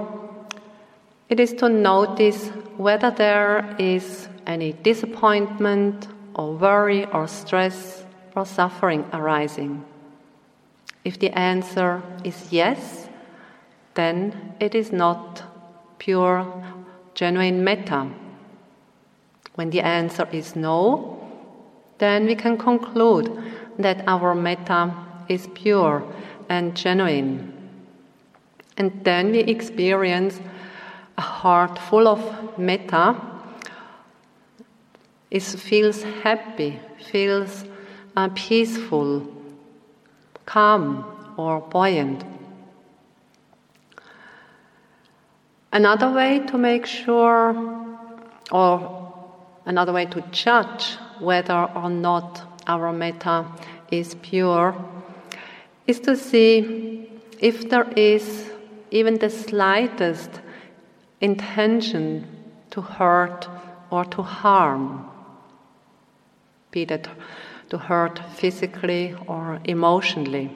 it 1.30 1.40
is 1.40 1.54
to 1.54 1.70
notice 1.70 2.48
whether 2.76 3.10
there 3.10 3.74
is 3.78 4.28
any 4.46 4.74
disappointment 4.74 6.06
or 6.34 6.52
worry 6.52 7.06
or 7.06 7.26
stress 7.26 8.04
or 8.36 8.44
suffering 8.44 9.06
arising. 9.14 9.82
If 11.02 11.18
the 11.18 11.30
answer 11.30 12.02
is 12.24 12.52
yes, 12.52 13.08
then 13.94 14.54
it 14.60 14.74
is 14.74 14.92
not 14.92 15.42
pure, 15.98 16.46
genuine 17.14 17.64
metta. 17.64 18.10
When 19.54 19.70
the 19.70 19.80
answer 19.80 20.28
is 20.30 20.54
no, 20.54 21.21
then 22.02 22.26
we 22.26 22.34
can 22.34 22.58
conclude 22.58 23.30
that 23.78 24.02
our 24.08 24.34
metta 24.34 24.92
is 25.28 25.46
pure 25.54 26.02
and 26.48 26.74
genuine. 26.74 27.52
And 28.76 29.04
then 29.04 29.30
we 29.30 29.38
experience 29.38 30.40
a 31.16 31.20
heart 31.20 31.78
full 31.78 32.08
of 32.08 32.58
metta. 32.58 33.14
It 35.30 35.44
feels 35.44 36.02
happy, 36.02 36.80
feels 37.12 37.64
uh, 38.16 38.30
peaceful, 38.34 39.24
calm, 40.44 41.04
or 41.36 41.60
buoyant. 41.60 42.24
Another 45.72 46.10
way 46.10 46.40
to 46.48 46.58
make 46.58 46.84
sure, 46.84 47.54
or 48.50 49.14
another 49.66 49.92
way 49.92 50.06
to 50.06 50.20
judge 50.32 50.98
whether 51.22 51.70
or 51.74 51.88
not 51.88 52.60
our 52.66 52.92
metta 52.92 53.46
is 53.90 54.16
pure, 54.16 54.74
is 55.86 56.00
to 56.00 56.16
see 56.16 57.08
if 57.40 57.68
there 57.70 57.88
is 57.96 58.50
even 58.90 59.18
the 59.18 59.30
slightest 59.30 60.40
intention 61.20 62.26
to 62.70 62.80
hurt 62.80 63.48
or 63.90 64.04
to 64.04 64.22
harm, 64.22 65.08
be 66.70 66.84
that 66.84 67.08
to 67.70 67.78
hurt 67.78 68.20
physically 68.34 69.14
or 69.26 69.60
emotionally. 69.64 70.50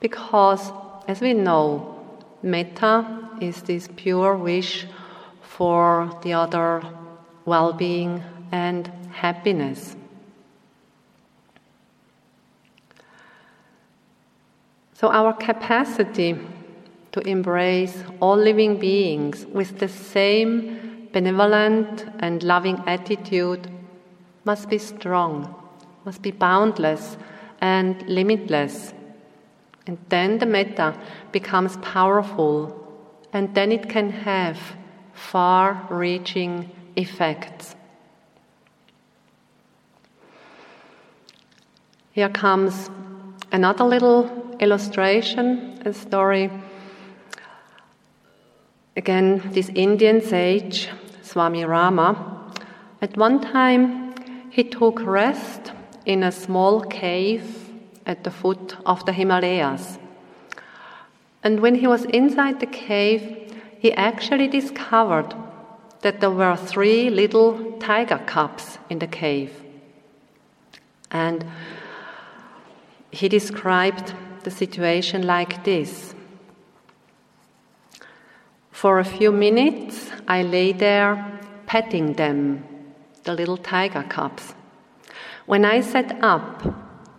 Because, 0.00 0.72
as 1.08 1.20
we 1.20 1.32
know, 1.32 1.98
metta 2.42 3.04
is 3.40 3.62
this 3.62 3.88
pure 3.96 4.36
wish 4.36 4.86
for 5.42 6.18
the 6.22 6.32
other 6.32 6.82
well 7.44 7.72
being 7.72 8.22
and 8.52 8.90
happiness. 9.10 9.96
So, 14.94 15.10
our 15.10 15.32
capacity 15.34 16.38
to 17.12 17.20
embrace 17.28 18.02
all 18.20 18.36
living 18.36 18.78
beings 18.78 19.46
with 19.46 19.78
the 19.78 19.88
same 19.88 21.08
benevolent 21.12 22.04
and 22.18 22.42
loving 22.42 22.82
attitude 22.86 23.70
must 24.44 24.68
be 24.68 24.78
strong, 24.78 25.54
must 26.04 26.22
be 26.22 26.30
boundless 26.30 27.16
and 27.60 28.02
limitless. 28.08 28.92
And 29.86 29.98
then 30.08 30.38
the 30.38 30.46
metta 30.46 30.98
becomes 31.30 31.76
powerful, 31.78 32.74
and 33.32 33.54
then 33.54 33.70
it 33.70 33.88
can 33.88 34.10
have 34.10 34.58
far 35.12 35.86
reaching 35.88 36.70
effects. 36.96 37.75
Here 42.16 42.30
comes 42.30 42.88
another 43.52 43.84
little 43.84 44.56
illustration, 44.58 45.82
a 45.84 45.92
story. 45.92 46.50
Again, 48.96 49.42
this 49.52 49.68
Indian 49.74 50.22
sage, 50.22 50.88
Swami 51.20 51.66
Rama, 51.66 52.54
at 53.02 53.18
one 53.18 53.42
time 53.42 54.14
he 54.48 54.64
took 54.64 55.02
rest 55.02 55.72
in 56.06 56.22
a 56.22 56.32
small 56.32 56.80
cave 56.80 57.70
at 58.06 58.24
the 58.24 58.30
foot 58.30 58.76
of 58.86 59.04
the 59.04 59.12
Himalayas. 59.12 59.98
And 61.44 61.60
when 61.60 61.74
he 61.74 61.86
was 61.86 62.06
inside 62.06 62.60
the 62.60 62.72
cave, 62.88 63.52
he 63.78 63.92
actually 63.92 64.48
discovered 64.48 65.34
that 66.00 66.20
there 66.20 66.30
were 66.30 66.56
three 66.56 67.10
little 67.10 67.72
tiger 67.72 68.22
cubs 68.24 68.78
in 68.88 69.00
the 69.00 69.06
cave. 69.06 69.52
And 71.10 71.44
he 73.16 73.30
described 73.30 74.12
the 74.44 74.50
situation 74.50 75.26
like 75.26 75.64
this 75.64 76.14
For 78.70 78.98
a 78.98 79.04
few 79.04 79.32
minutes, 79.32 80.10
I 80.28 80.42
lay 80.42 80.72
there 80.72 81.40
petting 81.66 82.12
them, 82.12 82.62
the 83.24 83.32
little 83.32 83.56
tiger 83.56 84.04
cubs. 84.08 84.54
When 85.46 85.64
I 85.64 85.80
sat 85.80 86.18
up, 86.22 86.62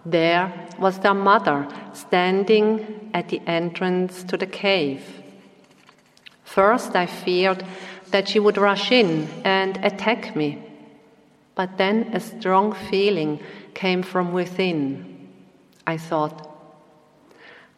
there 0.06 0.54
was 0.78 1.00
their 1.00 1.16
mother 1.16 1.68
standing 1.94 3.10
at 3.14 3.30
the 3.30 3.42
entrance 3.48 4.24
to 4.26 4.38
the 4.38 4.46
cave. 4.46 5.02
First, 6.44 6.96
I 6.96 7.08
feared 7.08 7.66
that 8.12 8.30
she 8.30 8.40
would 8.40 8.58
rush 8.58 8.92
in 8.92 9.28
and 9.44 9.84
attack 9.84 10.36
me, 10.36 10.62
but 11.56 11.78
then 11.78 12.12
a 12.14 12.20
strong 12.20 12.74
feeling 12.90 13.40
came 13.74 14.04
from 14.04 14.32
within. 14.32 15.17
I 15.88 15.98
thought, 15.98 16.48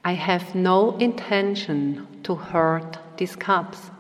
I 0.03 0.14
have 0.14 0.53
no 0.53 0.97
intention 0.97 2.07
to 2.24 2.36
hurt 2.36 2.97
these 3.16 3.38
cubs. 3.38 3.91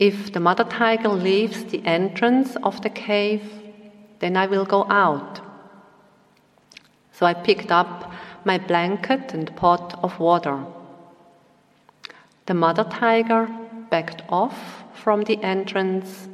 If 0.00 0.32
the 0.32 0.40
mother 0.40 0.64
tiger 0.64 1.08
leaves 1.08 1.64
the 1.64 1.84
entrance 1.86 2.56
of 2.64 2.82
the 2.82 2.90
cave, 2.90 3.42
then 4.18 4.36
I 4.36 4.46
will 4.46 4.64
go 4.64 4.84
out 4.90 5.40
so 7.18 7.26
I 7.26 7.34
picked 7.34 7.72
up 7.72 8.12
my 8.44 8.58
blanket 8.58 9.34
and 9.34 9.54
pot 9.56 9.98
of 10.04 10.20
water. 10.20 10.64
The 12.46 12.54
mother 12.54 12.84
tiger 12.84 13.48
backed 13.90 14.22
off 14.28 14.84
from 14.94 15.24
the 15.24 15.42
entrance, 15.42 16.28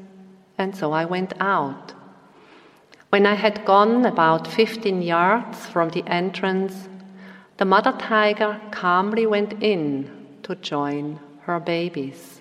and 0.59 0.77
so 0.77 0.93
I 0.93 1.07
went 1.07 1.33
out. 1.41 1.95
When 3.15 3.27
I 3.27 3.35
had 3.35 3.65
gone 3.65 4.05
about 4.07 4.49
15 4.49 5.01
yards 5.01 5.67
from 5.67 5.91
the 5.91 6.03
entrance, 6.09 6.89
the 7.59 7.65
mother 7.65 7.93
tiger 7.93 8.61
calmly 8.73 9.25
went 9.25 9.63
in 9.63 10.11
to 10.43 10.57
join 10.57 11.21
her 11.43 11.61
babies. 11.61 12.41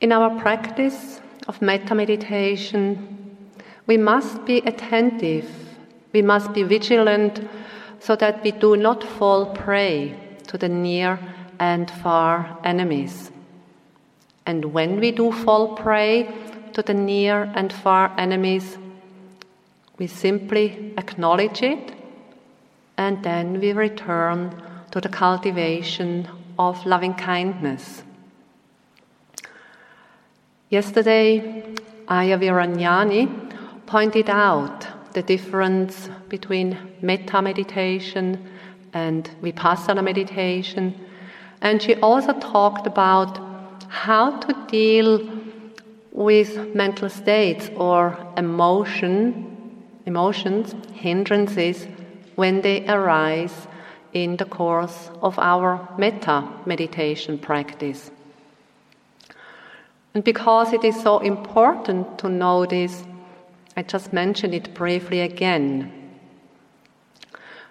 In 0.00 0.10
our 0.10 0.40
practice 0.40 1.20
of 1.46 1.62
metta 1.62 1.94
meditation, 1.94 3.36
we 3.86 3.96
must 3.96 4.44
be 4.44 4.56
attentive, 4.66 5.48
we 6.12 6.20
must 6.20 6.52
be 6.52 6.64
vigilant 6.64 7.48
so 8.00 8.16
that 8.16 8.42
we 8.42 8.50
do 8.50 8.76
not 8.76 9.04
fall 9.04 9.54
prey 9.54 10.29
to 10.50 10.58
the 10.58 10.68
near 10.68 11.16
and 11.60 11.88
far 11.88 12.58
enemies. 12.64 13.30
And 14.44 14.64
when 14.74 14.98
we 14.98 15.12
do 15.12 15.30
fall 15.30 15.76
prey 15.76 16.28
to 16.72 16.82
the 16.82 16.92
near 16.92 17.52
and 17.54 17.72
far 17.72 18.12
enemies, 18.18 18.76
we 19.96 20.08
simply 20.08 20.92
acknowledge 20.98 21.62
it 21.62 21.94
and 22.96 23.22
then 23.22 23.60
we 23.60 23.72
return 23.72 24.60
to 24.90 25.00
the 25.00 25.08
cultivation 25.08 26.26
of 26.58 26.84
loving 26.84 27.14
kindness. 27.14 28.02
Yesterday, 30.68 31.62
Ayya 32.08 32.40
Viranyani 32.40 33.86
pointed 33.86 34.28
out 34.28 34.88
the 35.12 35.22
difference 35.22 36.08
between 36.28 36.76
metta 37.00 37.40
meditation 37.40 38.49
and 38.92 39.30
vipassana 39.42 40.02
meditation, 40.02 40.94
and 41.60 41.82
she 41.82 41.94
also 41.96 42.32
talked 42.40 42.86
about 42.86 43.38
how 43.88 44.38
to 44.38 44.54
deal 44.68 45.20
with 46.12 46.74
mental 46.74 47.08
states 47.08 47.70
or 47.76 48.16
emotion, 48.36 49.84
emotions, 50.06 50.74
hindrances 50.92 51.86
when 52.36 52.62
they 52.62 52.86
arise 52.88 53.66
in 54.12 54.36
the 54.36 54.44
course 54.44 55.10
of 55.22 55.38
our 55.38 55.88
metta 55.98 56.48
meditation 56.66 57.38
practice. 57.38 58.10
And 60.14 60.24
because 60.24 60.72
it 60.72 60.84
is 60.84 61.00
so 61.00 61.18
important 61.20 62.18
to 62.18 62.28
know 62.28 62.66
this, 62.66 63.04
I 63.76 63.82
just 63.82 64.12
mention 64.12 64.52
it 64.52 64.74
briefly 64.74 65.20
again. 65.20 65.99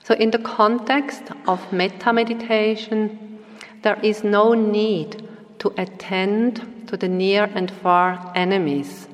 So, 0.10 0.16
in 0.16 0.32
the 0.32 0.40
context 0.40 1.22
of 1.48 1.72
metta 1.72 2.12
meditation, 2.12 3.38
there 3.84 4.00
is 4.02 4.24
no 4.24 4.56
need 4.56 5.30
to 5.60 5.72
attend 5.78 6.88
to 6.88 6.98
the 6.98 7.08
near 7.08 7.44
and 7.54 7.70
far 7.70 8.32
enemies, 8.34 9.08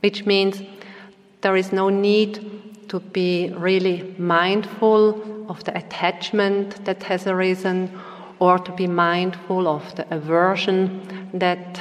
which 0.00 0.26
means 0.26 0.60
there 1.42 1.54
is 1.54 1.72
no 1.72 1.88
need 1.88 2.88
to 2.88 2.98
be 2.98 3.52
really 3.56 4.12
mindful 4.18 5.48
of 5.48 5.62
the 5.62 5.76
attachment 5.78 6.84
that 6.84 7.04
has 7.04 7.28
arisen 7.28 7.96
or 8.40 8.58
to 8.58 8.72
be 8.72 8.88
mindful 8.88 9.68
of 9.68 9.94
the 9.94 10.04
aversion 10.12 11.30
that 11.32 11.80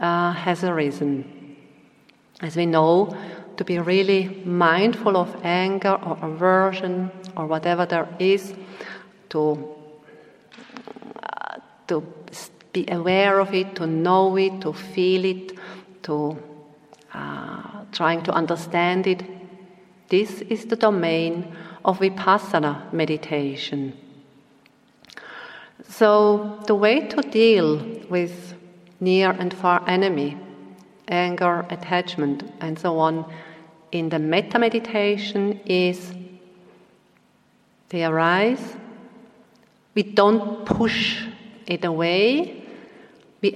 uh, 0.00 0.32
has 0.32 0.64
arisen. 0.64 1.56
As 2.40 2.56
we 2.56 2.66
know, 2.66 3.16
to 3.58 3.64
be 3.64 3.78
really 3.78 4.42
mindful 4.44 5.16
of 5.16 5.36
anger 5.44 5.96
or 6.04 6.18
aversion 6.20 7.12
or 7.36 7.46
whatever 7.46 7.86
there 7.86 8.08
is, 8.18 8.54
to, 9.30 9.74
uh, 11.22 11.56
to 11.86 12.02
be 12.72 12.86
aware 12.88 13.38
of 13.40 13.52
it, 13.54 13.74
to 13.76 13.86
know 13.86 14.36
it, 14.36 14.60
to 14.60 14.72
feel 14.72 15.24
it, 15.24 15.52
to 16.02 16.36
uh, 17.14 17.84
trying 17.92 18.22
to 18.22 18.32
understand 18.32 19.06
it. 19.06 19.22
This 20.08 20.40
is 20.42 20.66
the 20.66 20.76
domain 20.76 21.54
of 21.84 21.98
vipassana 21.98 22.92
meditation. 22.92 23.92
So, 25.88 26.60
the 26.66 26.74
way 26.74 27.06
to 27.08 27.22
deal 27.22 27.78
with 28.08 28.54
near 29.00 29.30
and 29.32 29.52
far 29.52 29.82
enemy, 29.88 30.38
anger, 31.08 31.66
attachment, 31.70 32.44
and 32.60 32.78
so 32.78 32.98
on, 32.98 33.30
in 33.90 34.08
the 34.08 34.18
metta 34.18 34.58
meditation 34.58 35.60
is 35.66 36.14
they 37.92 38.04
arise. 38.04 38.74
We 39.94 40.02
don't 40.02 40.64
push 40.64 41.22
it 41.66 41.84
away, 41.84 42.64
we, 43.42 43.54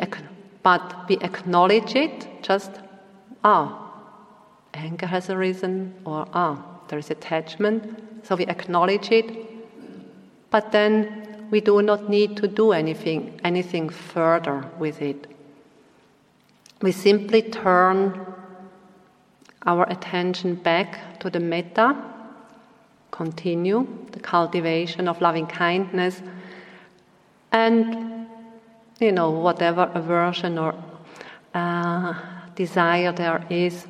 but 0.63 1.09
we 1.09 1.17
acknowledge 1.17 1.97
it, 1.97 2.29
just, 2.43 2.71
ah, 3.43 3.91
anger 4.75 5.07
has 5.07 5.31
arisen, 5.31 5.95
or 6.05 6.29
ah, 6.35 6.63
there 6.89 6.99
is 6.99 7.11
attachment, 7.11 7.83
so 8.23 8.37
we 8.37 8.45
acknowledge 8.47 9.11
it, 9.11 9.27
but 10.51 10.71
then 10.71 11.49
we 11.51 11.61
do 11.61 11.81
not 11.81 12.11
need 12.11 12.37
to 12.37 12.47
do 12.47 12.73
anything, 12.73 13.41
anything 13.43 13.89
further 13.89 14.71
with 14.79 15.01
it. 15.01 15.27
We 16.83 16.93
simply 16.93 17.41
turn 17.41 18.35
our 19.65 19.89
attention 19.91 20.57
back 20.57 21.19
to 21.21 21.31
the 21.31 21.41
metta, 21.41 21.97
continue 23.17 23.87
the 24.13 24.21
cultivation 24.21 25.09
of 25.09 25.21
loving 25.21 25.47
kindness, 25.47 26.23
and 27.53 28.27
you 29.01 29.13
know, 29.13 29.31
whatever 29.31 29.91
aversion 29.95 30.59
or 30.59 30.75
uh, 31.55 32.15
desire 32.55 33.13
there 33.13 33.45
is, 33.51 33.87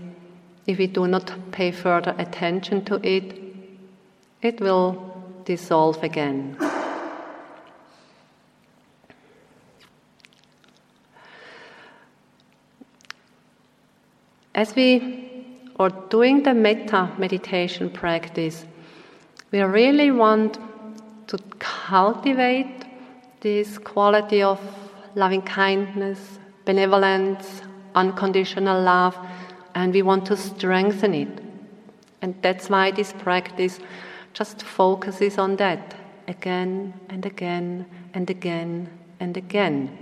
if 0.66 0.78
we 0.78 0.86
do 0.86 1.06
not 1.06 1.32
pay 1.52 1.70
further 1.70 2.14
attention 2.18 2.84
to 2.84 3.00
it, 3.06 3.40
it 4.42 4.60
will 4.60 5.42
dissolve 5.44 6.02
again. 6.02 6.56
As 14.54 14.74
we 14.74 15.44
are 15.78 15.90
doing 16.08 16.42
the 16.42 16.54
metta 16.54 17.10
meditation 17.18 17.90
practice, 17.90 18.64
we 19.50 19.60
really 19.60 20.10
want 20.10 20.58
to 21.28 21.38
cultivate 21.58 22.84
this 23.40 23.78
quality 23.78 24.42
of 24.42 24.60
loving 25.14 25.42
kindness, 25.42 26.38
benevolence, 26.64 27.62
unconditional 27.94 28.80
love, 28.82 29.16
and 29.74 29.92
we 29.92 30.02
want 30.02 30.26
to 30.26 30.36
strengthen 30.36 31.14
it. 31.14 31.28
And 32.22 32.34
that's 32.42 32.68
why 32.68 32.90
this 32.90 33.12
practice 33.12 33.78
just 34.34 34.62
focuses 34.62 35.38
on 35.38 35.56
that 35.56 35.94
again 36.28 36.92
and 37.08 37.24
again 37.24 37.86
and 38.14 38.28
again 38.28 38.88
and 39.20 39.36
again. 39.36 39.96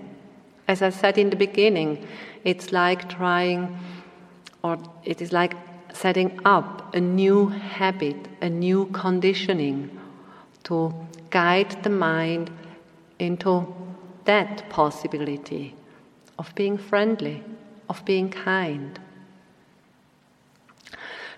As 0.66 0.80
I 0.82 0.90
said 0.90 1.18
in 1.18 1.30
the 1.30 1.36
beginning, 1.36 2.07
it's 2.45 2.72
like 2.72 3.09
trying 3.09 3.78
or 4.62 4.78
it 5.05 5.20
is 5.20 5.32
like 5.32 5.55
setting 5.95 6.38
up 6.45 6.95
a 6.95 7.01
new 7.01 7.49
habit, 7.49 8.16
a 8.42 8.51
new 8.51 8.86
conditioning 8.86 9.90
to 10.64 10.92
guide 11.30 11.82
the 11.84 11.90
mind 11.90 12.51
into 13.18 13.72
that 14.24 14.68
possibility 14.68 15.74
of 16.38 16.55
being 16.55 16.76
friendly, 16.76 17.42
of 17.88 18.05
being 18.05 18.28
kind. 18.28 18.99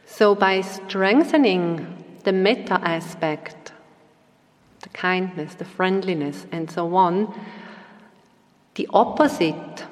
So, 0.07 0.35
by 0.35 0.63
strengthening 0.63 2.05
the 2.25 2.33
metta 2.33 2.81
aspect, 2.83 3.73
the 4.81 4.89
kindness, 4.91 5.55
the 5.55 5.65
friendliness, 5.65 6.47
and 6.51 6.71
so 6.71 6.95
on, 6.97 7.39
the 8.77 8.89
opposite 8.93 9.85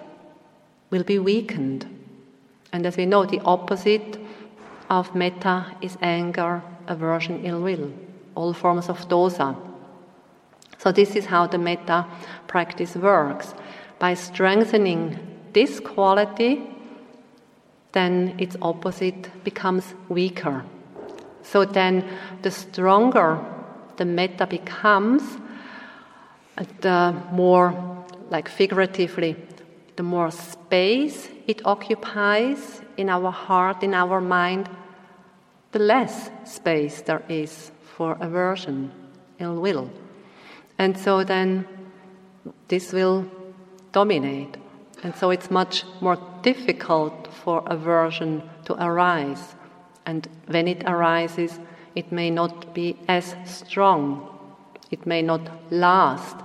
will 0.90 1.02
be 1.02 1.18
weakened. 1.18 1.86
And 2.72 2.86
as 2.86 2.96
we 2.96 3.06
know, 3.06 3.26
the 3.26 3.40
opposite 3.44 4.18
of 4.90 5.14
metta 5.14 5.66
is 5.80 5.96
anger, 6.02 6.62
aversion, 6.86 7.44
ill 7.44 7.60
will, 7.60 7.92
all 8.34 8.52
forms 8.52 8.88
of 8.88 9.08
dosa. 9.08 9.56
So, 10.78 10.92
this 10.92 11.16
is 11.16 11.26
how 11.26 11.46
the 11.46 11.58
metta 11.58 12.06
practice 12.46 12.94
works. 12.96 13.54
By 13.98 14.14
strengthening 14.14 15.18
this 15.52 15.80
quality, 15.80 16.60
then 17.92 18.34
its 18.38 18.56
opposite 18.60 19.30
becomes 19.44 19.94
weaker. 20.08 20.64
So, 21.42 21.64
then 21.64 22.04
the 22.42 22.50
stronger 22.50 23.38
the 23.96 24.04
metta 24.04 24.46
becomes, 24.46 25.22
the 26.80 27.14
more, 27.32 28.04
like 28.30 28.48
figuratively, 28.48 29.36
the 29.96 30.02
more 30.02 30.30
space 30.30 31.28
it 31.46 31.64
occupies 31.64 32.80
in 32.96 33.08
our 33.08 33.30
heart, 33.30 33.82
in 33.82 33.94
our 33.94 34.20
mind, 34.20 34.68
the 35.72 35.78
less 35.78 36.30
space 36.44 37.02
there 37.02 37.22
is 37.28 37.70
for 37.96 38.16
aversion, 38.20 38.92
ill 39.38 39.60
will. 39.60 39.90
And 40.78 40.96
so 40.98 41.24
then 41.24 41.66
this 42.68 42.92
will 42.92 43.26
dominate. 43.92 44.56
And 45.02 45.14
so 45.14 45.30
it's 45.30 45.50
much 45.50 45.84
more 46.00 46.18
difficult 46.42 47.28
for 47.32 47.62
aversion 47.66 48.42
to 48.64 48.74
arise. 48.82 49.54
And 50.06 50.28
when 50.46 50.68
it 50.68 50.82
arises, 50.86 51.58
it 51.94 52.10
may 52.10 52.30
not 52.30 52.74
be 52.74 52.96
as 53.08 53.36
strong. 53.44 54.28
It 54.90 55.06
may 55.06 55.22
not 55.22 55.72
last 55.72 56.36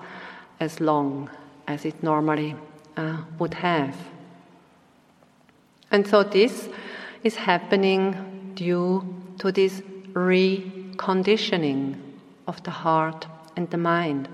as 0.60 0.80
long 0.80 1.30
as 1.68 1.86
it 1.86 2.04
normally 2.04 2.56
uh, 2.98 3.18
would 3.40 3.54
have. 3.56 3.96
And 5.92 6.08
so 6.08 6.24
this 6.24 6.70
is 7.24 7.36
happening 7.36 8.54
due 8.56 9.04
to 9.40 9.52
this 9.52 9.82
reconditioning 10.14 11.96
of 12.48 12.62
the 12.64 12.72
heart 12.72 13.26
and 13.56 13.70
the 13.70 13.78
mind. 13.78 14.28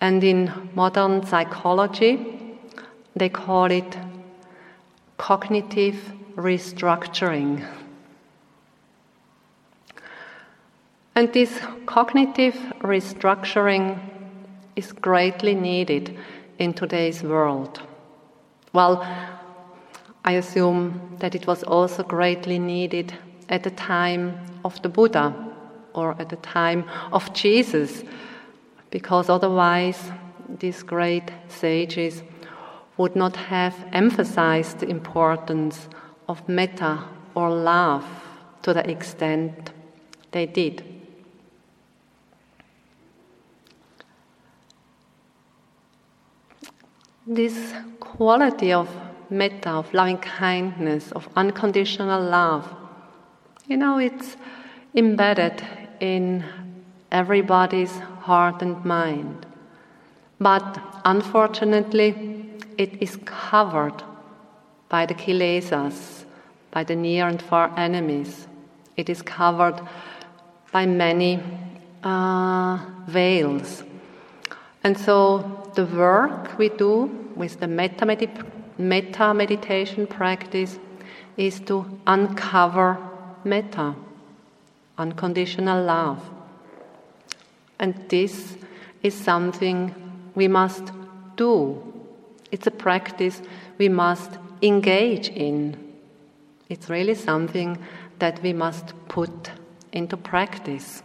And 0.00 0.24
in 0.24 0.70
modern 0.74 1.24
psychology, 1.26 2.58
they 3.14 3.28
call 3.28 3.70
it 3.70 3.98
cognitive 5.18 6.12
restructuring. 6.36 7.66
And 11.14 11.32
this 11.32 11.60
cognitive 11.86 12.54
restructuring 12.80 13.98
is 14.76 14.92
greatly 14.92 15.54
needed 15.54 16.16
in 16.58 16.72
today's 16.72 17.22
world. 17.22 17.82
Well, 18.72 19.04
I 20.24 20.32
assume 20.32 21.16
that 21.18 21.34
it 21.34 21.46
was 21.46 21.62
also 21.62 22.02
greatly 22.02 22.58
needed 22.58 23.14
at 23.48 23.62
the 23.62 23.70
time 23.70 24.38
of 24.64 24.80
the 24.82 24.88
Buddha 24.88 25.34
or 25.94 26.14
at 26.20 26.28
the 26.28 26.36
time 26.36 26.84
of 27.12 27.32
Jesus, 27.32 28.04
because 28.90 29.28
otherwise 29.28 30.12
these 30.58 30.82
great 30.82 31.30
sages 31.48 32.22
would 32.96 33.16
not 33.16 33.34
have 33.36 33.74
emphasized 33.92 34.80
the 34.80 34.88
importance 34.88 35.88
of 36.28 36.46
metta 36.48 37.04
or 37.34 37.50
love 37.50 38.04
to 38.62 38.74
the 38.74 38.88
extent 38.88 39.72
they 40.32 40.46
did. 40.46 40.84
This 47.26 47.72
quality 48.00 48.72
of 48.72 48.88
metta, 49.30 49.70
of 49.70 49.92
loving 49.94 50.18
kindness, 50.18 51.12
of 51.12 51.28
unconditional 51.36 52.22
love, 52.22 52.74
you 53.66 53.76
know, 53.76 53.98
it's 53.98 54.36
embedded 54.94 55.62
in 56.00 56.44
everybody's 57.12 57.96
heart 58.22 58.62
and 58.62 58.84
mind. 58.84 59.46
But 60.40 60.80
unfortunately, 61.04 62.46
it 62.78 63.02
is 63.02 63.16
covered 63.24 64.02
by 64.88 65.06
the 65.06 65.14
kilesas, 65.14 66.24
by 66.70 66.84
the 66.84 66.96
near 66.96 67.28
and 67.28 67.40
far 67.40 67.72
enemies. 67.76 68.48
It 68.96 69.08
is 69.08 69.22
covered 69.22 69.80
by 70.72 70.86
many 70.86 71.40
uh, 72.02 72.78
veils. 73.06 73.84
And 74.82 74.98
so 74.98 75.70
the 75.74 75.84
work 75.84 76.58
we 76.58 76.70
do 76.70 77.04
with 77.36 77.60
the 77.60 77.68
metta, 77.68 78.06
medip- 78.06 78.46
metta 78.80 79.34
meditation 79.34 80.06
practice 80.06 80.78
is 81.36 81.60
to 81.60 81.84
uncover 82.06 82.98
metta, 83.44 83.94
unconditional 84.98 85.84
love. 85.84 86.22
And 87.78 87.94
this 88.08 88.56
is 89.02 89.14
something 89.14 89.94
we 90.34 90.48
must 90.48 90.92
do. 91.36 91.82
It's 92.50 92.66
a 92.66 92.70
practice 92.70 93.40
we 93.78 93.88
must 93.88 94.30
engage 94.62 95.28
in. 95.28 95.76
It's 96.68 96.90
really 96.90 97.14
something 97.14 97.78
that 98.18 98.42
we 98.42 98.52
must 98.52 98.92
put 99.08 99.50
into 99.92 100.16
practice. 100.16 101.02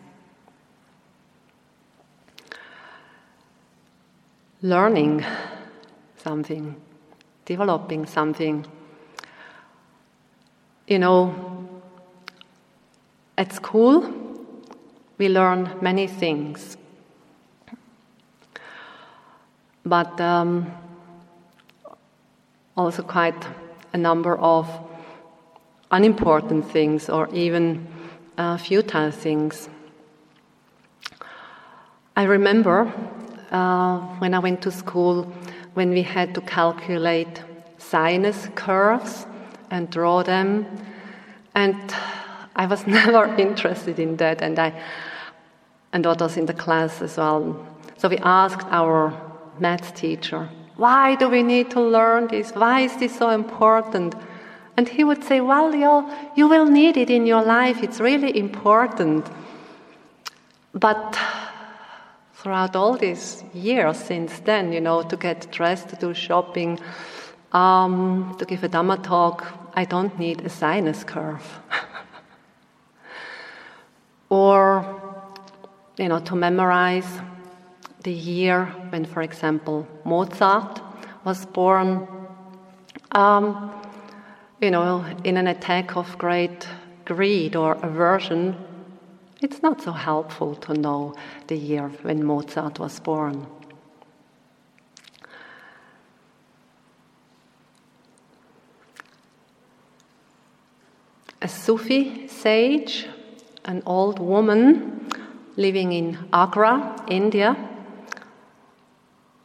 Learning 4.62 5.24
something, 6.18 6.76
developing 7.46 8.06
something. 8.06 8.66
You 10.88 11.00
know, 11.00 11.82
at 13.38 13.54
school, 13.54 14.14
we 15.18 15.30
learn 15.30 15.78
many 15.82 16.08
things. 16.08 16.78
But 19.86 20.20
um, 20.20 20.72
also 22.76 23.04
quite 23.04 23.48
a 23.94 23.98
number 23.98 24.38
of 24.38 24.68
unimportant 25.92 26.70
things 26.72 27.10
or 27.10 27.34
even 27.34 27.88
uh, 28.38 28.58
futile 28.58 29.12
things. 29.12 29.70
I 32.18 32.24
remember 32.24 32.92
uh, 33.52 34.00
when 34.20 34.34
I 34.34 34.40
went 34.40 34.62
to 34.64 34.72
school 34.72 35.24
when 35.74 35.90
we 35.90 36.02
had 36.02 36.34
to 36.36 36.42
calculate 36.42 37.42
sinus 37.78 38.48
curves 38.56 39.28
and 39.70 39.90
draw 39.90 40.24
them, 40.24 40.66
and 41.54 41.94
I 42.56 42.66
was 42.66 42.88
never 43.00 43.26
interested 43.36 44.00
in 44.00 44.18
that, 44.18 44.42
and 44.42 44.58
I 44.58 44.74
and 45.94 46.06
others 46.06 46.36
in 46.36 46.46
the 46.46 46.54
class 46.54 47.02
as 47.02 47.18
well. 47.18 47.66
So 47.98 48.10
we 48.10 48.18
asked 48.18 48.68
our 48.70 49.14
math 49.60 49.96
teacher, 49.96 50.50
why 50.76 51.16
do 51.16 51.30
we 51.30 51.42
need 51.42 51.72
to 51.72 51.80
learn 51.80 52.28
this? 52.28 52.52
Why 52.52 52.82
is 52.82 52.98
this 52.98 53.18
so 53.18 53.30
important? 53.30 54.14
And 54.78 54.90
he 54.90 55.06
would 55.06 55.24
say, 55.24 55.40
Well, 55.40 55.74
you 55.74 56.10
you 56.36 56.50
will 56.50 56.66
need 56.66 56.98
it 56.98 57.10
in 57.10 57.26
your 57.26 57.44
life. 57.44 57.82
It's 57.82 58.00
really 58.00 58.38
important. 58.38 59.26
But 60.74 61.18
throughout 62.46 62.76
all 62.76 62.96
these 62.96 63.44
years 63.56 63.98
since 63.98 64.38
then, 64.42 64.72
you 64.72 64.80
know, 64.80 65.02
to 65.02 65.18
get 65.18 65.52
dressed, 65.52 65.90
to 65.90 65.96
do 65.96 66.14
shopping, 66.14 66.80
um, 67.54 68.36
to 68.38 68.46
give 68.46 68.64
a 68.64 68.70
Dhamma 68.70 69.02
talk, 69.02 69.44
I 69.74 69.84
don't 69.84 70.16
need 70.20 70.42
a 70.42 70.50
sinus 70.50 71.04
curve. 71.04 71.60
or, 74.30 74.86
you 75.98 76.08
know, 76.08 76.20
to 76.20 76.36
memorize 76.36 77.20
the 78.04 78.14
year 78.14 78.66
when, 78.90 79.06
for 79.06 79.24
example, 79.24 79.88
Mozart 80.04 80.82
was 81.24 81.48
born, 81.48 82.08
um, 83.14 83.72
you 84.62 84.70
know, 84.70 85.04
in 85.24 85.38
an 85.38 85.48
attack 85.48 85.98
of 85.98 86.16
great 86.20 86.68
greed 87.06 87.56
or 87.56 87.74
aversion, 87.82 88.56
it's 89.42 89.62
not 89.62 89.82
so 89.82 89.92
helpful 89.92 90.56
to 90.56 90.74
know 90.74 91.14
the 91.48 91.58
year 91.58 91.90
when 92.02 92.24
Mozart 92.24 92.80
was 92.80 93.00
born. 93.00 93.46
A 101.42 101.48
Sufi 101.48 102.28
sage, 102.28 103.08
an 103.66 103.84
old 103.86 104.20
woman 104.20 105.10
living 105.58 105.92
in 105.94 106.18
Agra, 106.34 106.96
India, 107.08 107.56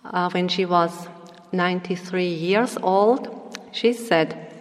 uh, 0.05 0.31
when 0.31 0.49
she 0.49 0.65
was 0.65 1.09
93 1.53 2.27
years 2.27 2.79
old, 2.83 3.59
she 3.73 3.93
said, 3.93 4.53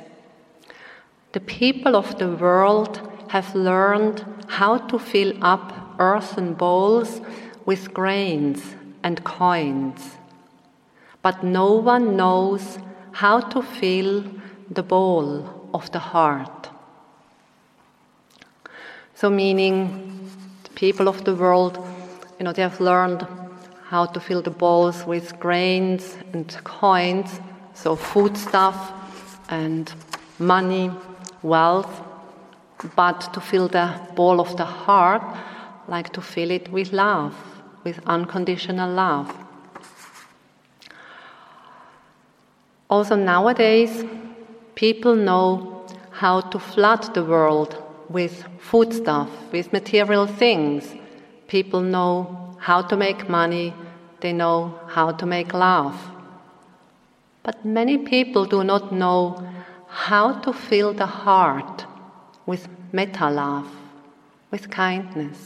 The 1.32 1.40
people 1.40 1.96
of 1.96 2.18
the 2.18 2.30
world 2.30 3.00
have 3.30 3.56
learned 3.56 4.26
how 4.60 4.78
to 4.78 5.00
fill 5.00 5.32
up 5.42 5.72
earthen 6.00 6.54
bowls 6.54 7.22
with 7.66 7.94
grains 7.94 8.62
and 9.04 9.24
coins, 9.24 10.18
but 11.22 11.42
no 11.46 11.72
one 11.72 12.18
knows 12.18 12.78
how 13.14 13.40
to 13.40 13.62
fill 13.62 14.22
the 14.70 14.84
bowl 14.84 15.70
of 15.74 15.90
the 15.94 16.00
heart. 16.00 16.70
So, 19.16 19.30
meaning, 19.30 20.30
the 20.66 20.72
people 20.72 21.08
of 21.08 21.24
the 21.24 21.36
world, 21.36 21.78
you 22.38 22.44
know, 22.44 22.52
they 22.52 22.62
have 22.62 22.82
learned 22.82 23.26
how 23.86 24.08
to 24.08 24.20
fill 24.20 24.42
the 24.42 24.52
bowls 24.52 25.06
with 25.06 25.40
grains 25.40 26.18
and 26.34 26.46
coins, 26.66 27.40
so 27.74 27.96
food 27.96 28.36
stuff 28.36 28.92
and 29.50 29.90
money, 30.38 30.92
wealth, 31.44 32.09
but 32.96 33.34
to 33.34 33.42
fill 33.42 33.68
the 33.68 34.00
bowl 34.16 34.40
of 34.40 34.56
the 34.58 34.66
heart, 34.66 35.24
like 35.88 36.14
to 36.14 36.22
fill 36.22 36.52
it 36.52 36.72
with 36.72 36.94
love, 36.94 37.36
with 37.84 38.00
unconditional 38.06 38.92
love. 38.92 39.34
Also, 42.90 43.16
nowadays, 43.16 44.04
people 44.76 45.16
know 45.16 45.86
how 46.12 46.42
to 46.42 46.60
flood 46.60 47.14
the 47.14 47.24
world 47.24 47.82
with 48.10 48.44
foodstuff, 48.60 49.30
with 49.52 49.72
material 49.72 50.26
things. 50.26 50.96
People 51.48 51.82
know 51.82 52.56
how 52.60 52.82
to 52.82 52.98
make 52.98 53.30
money, 53.30 53.74
they 54.22 54.34
know 54.34 54.80
how 54.88 55.12
to 55.12 55.26
make 55.26 55.54
love. 55.54 55.96
But 57.44 57.64
many 57.64 57.98
people 57.98 58.46
do 58.46 58.64
not 58.64 58.92
know 58.92 59.48
how 59.88 60.34
to 60.40 60.54
fill 60.54 60.94
the 60.94 61.06
heart 61.06 61.86
with 62.50 62.68
metta 62.92 63.30
love, 63.30 63.70
with 64.50 64.72
kindness. 64.72 65.40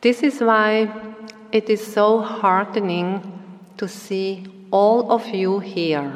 This 0.00 0.22
is 0.22 0.40
why 0.40 0.88
it 1.50 1.68
is 1.68 1.84
so 1.84 2.20
heartening 2.20 3.10
to 3.78 3.88
see 3.88 4.46
all 4.70 5.10
of 5.10 5.26
you 5.26 5.58
here, 5.58 6.12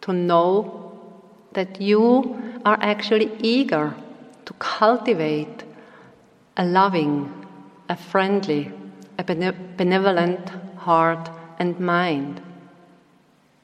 to 0.00 0.14
know 0.14 0.46
that 1.52 1.78
you 1.78 2.08
are 2.64 2.78
actually 2.80 3.30
eager 3.40 3.94
to 4.46 4.52
cultivate 4.54 5.64
a 6.56 6.64
loving, 6.64 7.30
a 7.90 7.96
friendly, 7.96 8.72
a 9.18 9.24
benevolent 9.24 10.48
heart 10.78 11.28
and 11.58 11.78
mind. 11.78 12.40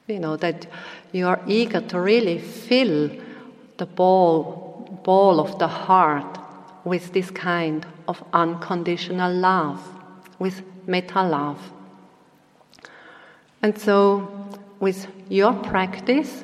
You 0.05 0.19
know, 0.19 0.37
that 0.37 0.67
you 1.13 1.27
are 1.27 1.39
eager 1.47 1.79
to 1.79 1.99
really 1.99 2.39
fill 2.39 3.09
the 3.77 3.85
ball, 3.85 4.99
ball 5.03 5.39
of 5.39 5.57
the 5.59 5.67
heart 5.67 6.39
with 6.83 7.13
this 7.13 7.29
kind 7.31 7.85
of 8.07 8.21
unconditional 8.33 9.31
love, 9.31 9.79
with 10.39 10.61
metta 10.87 11.23
love. 11.23 11.71
And 13.61 13.77
so, 13.77 14.27
with 14.79 15.07
your 15.29 15.53
practice, 15.53 16.43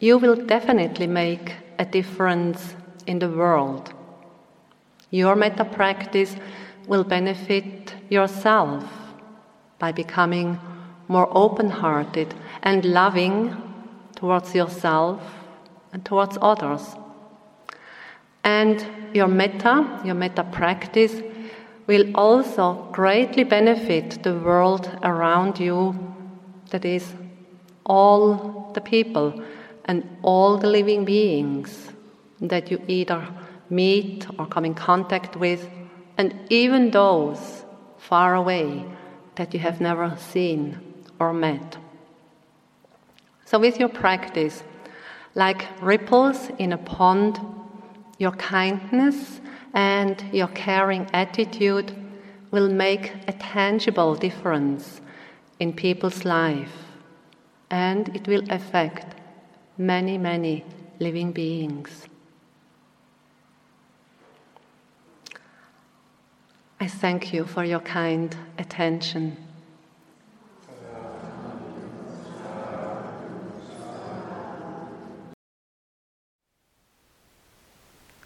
you 0.00 0.18
will 0.18 0.36
definitely 0.36 1.06
make 1.06 1.54
a 1.78 1.84
difference 1.84 2.74
in 3.06 3.20
the 3.20 3.30
world. 3.30 3.94
Your 5.10 5.36
metta 5.36 5.64
practice 5.64 6.36
will 6.86 7.04
benefit 7.04 7.94
yourself 8.10 8.84
by 9.78 9.92
becoming 9.92 10.58
more 11.06 11.28
open 11.32 11.70
hearted 11.70 12.34
and 12.62 12.84
loving 12.84 13.56
towards 14.16 14.54
yourself 14.54 15.20
and 15.92 16.04
towards 16.04 16.38
others. 16.42 16.96
And 18.44 18.86
your 19.14 19.28
metta, 19.28 20.00
your 20.04 20.14
metta 20.14 20.44
practice, 20.44 21.22
will 21.86 22.14
also 22.14 22.88
greatly 22.92 23.44
benefit 23.44 24.22
the 24.22 24.34
world 24.34 24.90
around 25.02 25.58
you, 25.58 25.98
that 26.70 26.84
is, 26.84 27.14
all 27.86 28.70
the 28.74 28.80
people 28.80 29.42
and 29.86 30.06
all 30.22 30.58
the 30.58 30.66
living 30.66 31.04
beings 31.04 31.88
that 32.40 32.70
you 32.70 32.80
either 32.86 33.26
meet 33.70 34.26
or 34.38 34.46
come 34.46 34.64
in 34.64 34.74
contact 34.74 35.36
with, 35.36 35.68
and 36.18 36.34
even 36.50 36.90
those 36.90 37.64
far 37.96 38.34
away 38.34 38.84
that 39.36 39.54
you 39.54 39.60
have 39.60 39.80
never 39.80 40.14
seen 40.18 40.78
or 41.18 41.32
met. 41.32 41.78
So, 43.48 43.58
with 43.58 43.80
your 43.80 43.88
practice, 43.88 44.62
like 45.34 45.66
ripples 45.80 46.50
in 46.58 46.74
a 46.74 46.76
pond, 46.76 47.40
your 48.18 48.32
kindness 48.32 49.40
and 49.72 50.22
your 50.34 50.48
caring 50.48 51.08
attitude 51.14 51.94
will 52.50 52.68
make 52.68 53.14
a 53.26 53.32
tangible 53.32 54.14
difference 54.14 55.00
in 55.60 55.72
people's 55.72 56.26
life 56.26 56.74
and 57.70 58.14
it 58.14 58.28
will 58.28 58.42
affect 58.50 59.14
many, 59.78 60.18
many 60.18 60.62
living 60.98 61.32
beings. 61.32 62.06
I 66.78 66.86
thank 66.86 67.32
you 67.32 67.46
for 67.46 67.64
your 67.64 67.80
kind 67.80 68.36
attention. 68.58 69.47